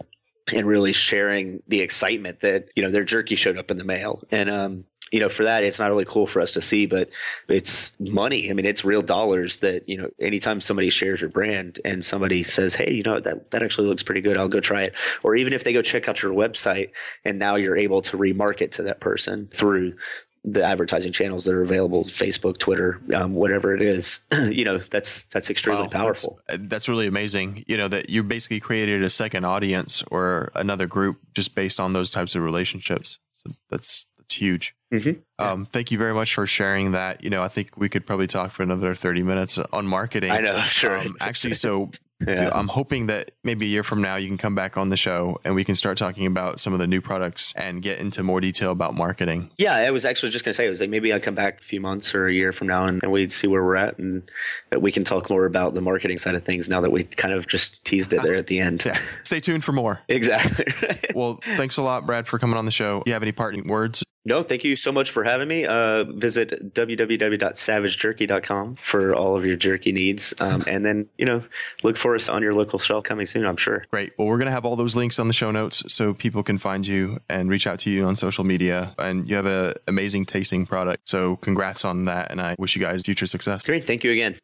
[0.52, 4.22] and really sharing the excitement that, you know, their jerky showed up in the mail.
[4.30, 7.10] And um you know, for that, it's not really cool for us to see, but
[7.48, 8.48] it's money.
[8.48, 12.44] I mean, it's real dollars that, you know, anytime somebody shares your brand and somebody
[12.44, 14.36] says, Hey, you know, that, that actually looks pretty good.
[14.36, 14.94] I'll go try it.
[15.22, 16.90] Or even if they go check out your website
[17.24, 19.94] and now you're able to remarket to that person through
[20.42, 25.24] the advertising channels that are available facebook twitter um, whatever it is you know that's
[25.24, 29.10] that's extremely wow, powerful that's, that's, really amazing you know that you basically created a
[29.10, 34.32] second audience or another group just based on those types of relationships so that's that's
[34.32, 35.20] huge Mm-hmm.
[35.38, 37.22] Um, thank you very much for sharing that.
[37.22, 40.30] You know, I think we could probably talk for another 30 minutes on marketing.
[40.30, 40.98] I know, sure.
[40.98, 41.92] Um, actually, so
[42.26, 42.50] yeah.
[42.52, 45.38] I'm hoping that maybe a year from now you can come back on the show
[45.44, 48.40] and we can start talking about some of the new products and get into more
[48.40, 49.48] detail about marketing.
[49.58, 51.60] Yeah, I was actually just going to say, it was like maybe I'll come back
[51.60, 53.96] a few months or a year from now and, and we'd see where we're at
[53.98, 54.28] and
[54.76, 57.46] we can talk more about the marketing side of things now that we kind of
[57.46, 58.84] just teased it there at the end.
[58.84, 58.98] Yeah.
[59.22, 60.00] Stay tuned for more.
[60.08, 60.66] Exactly.
[61.14, 63.02] well, thanks a lot, Brad, for coming on the show.
[63.04, 64.02] Do you have any parting words?
[64.26, 65.64] No, thank you so much for having me.
[65.64, 70.34] Uh, visit www.savagejerky.com for all of your jerky needs.
[70.40, 71.42] Um, and then, you know,
[71.82, 73.86] look for us on your local shelf coming soon, I'm sure.
[73.90, 74.12] Great.
[74.18, 76.58] Well, we're going to have all those links on the show notes so people can
[76.58, 78.94] find you and reach out to you on social media.
[78.98, 81.08] And you have an amazing tasting product.
[81.08, 82.30] So congrats on that.
[82.30, 83.62] And I wish you guys future success.
[83.62, 83.86] Great.
[83.86, 84.36] Thank you again.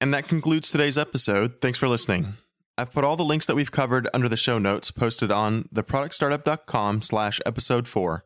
[0.00, 1.60] And that concludes today's episode.
[1.60, 2.34] Thanks for listening.
[2.78, 7.02] I've put all the links that we've covered under the show notes posted on theproductstartup.com
[7.02, 8.25] slash episode four.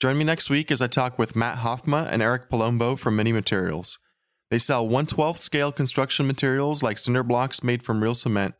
[0.00, 3.32] Join me next week as I talk with Matt Hoffma and Eric Palombo from Mini
[3.32, 3.98] Materials.
[4.50, 8.54] They sell 112th scale construction materials like cinder blocks made from real cement,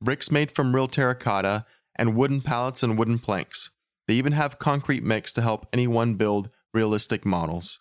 [0.00, 1.66] bricks made from real terracotta,
[1.96, 3.68] and wooden pallets and wooden planks.
[4.08, 7.78] They even have concrete mix to help anyone build realistic models.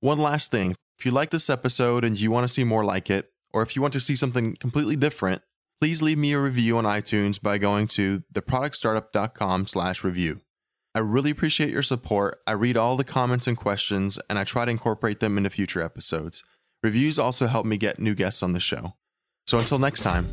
[0.00, 3.10] One last thing if you like this episode and you want to see more like
[3.10, 5.42] it, or if you want to see something completely different,
[5.82, 10.40] please leave me a review on iTunes by going to theproductstartup.com/review.
[10.94, 12.40] I really appreciate your support.
[12.46, 15.82] I read all the comments and questions, and I try to incorporate them into future
[15.82, 16.44] episodes.
[16.82, 18.94] Reviews also help me get new guests on the show.
[19.46, 20.26] So until next time.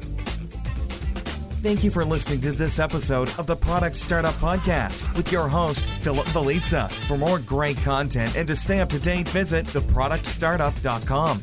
[1.62, 5.86] Thank you for listening to this episode of the Product Startup Podcast with your host,
[5.86, 6.90] Philip Valitza.
[7.08, 11.42] For more great content and to stay up to date, visit theproductstartup.com,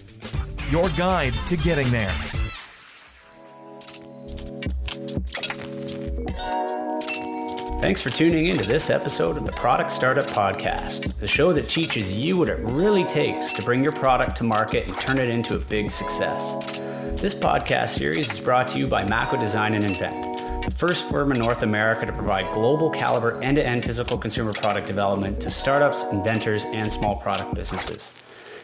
[0.70, 2.14] your guide to getting there.
[7.80, 11.68] Thanks for tuning in to this episode of the Product Startup Podcast, the show that
[11.68, 15.28] teaches you what it really takes to bring your product to market and turn it
[15.28, 16.54] into a big success.
[17.20, 21.32] This podcast series is brought to you by Mako Design and Invent, the first firm
[21.32, 26.64] in North America to provide global caliber end-to-end physical consumer product development to startups, inventors,
[26.68, 28.10] and small product businesses.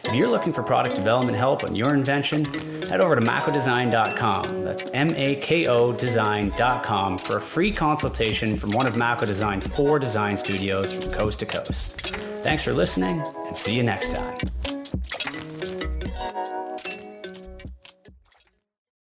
[0.05, 2.43] If you're looking for product development help on your invention,
[2.89, 4.65] head over to makodesign.com.
[4.65, 10.91] That's M-A-K-O design.com for a free consultation from one of Mako Design's four design studios
[10.91, 12.01] from coast to coast.
[12.43, 14.37] Thanks for listening and see you next time.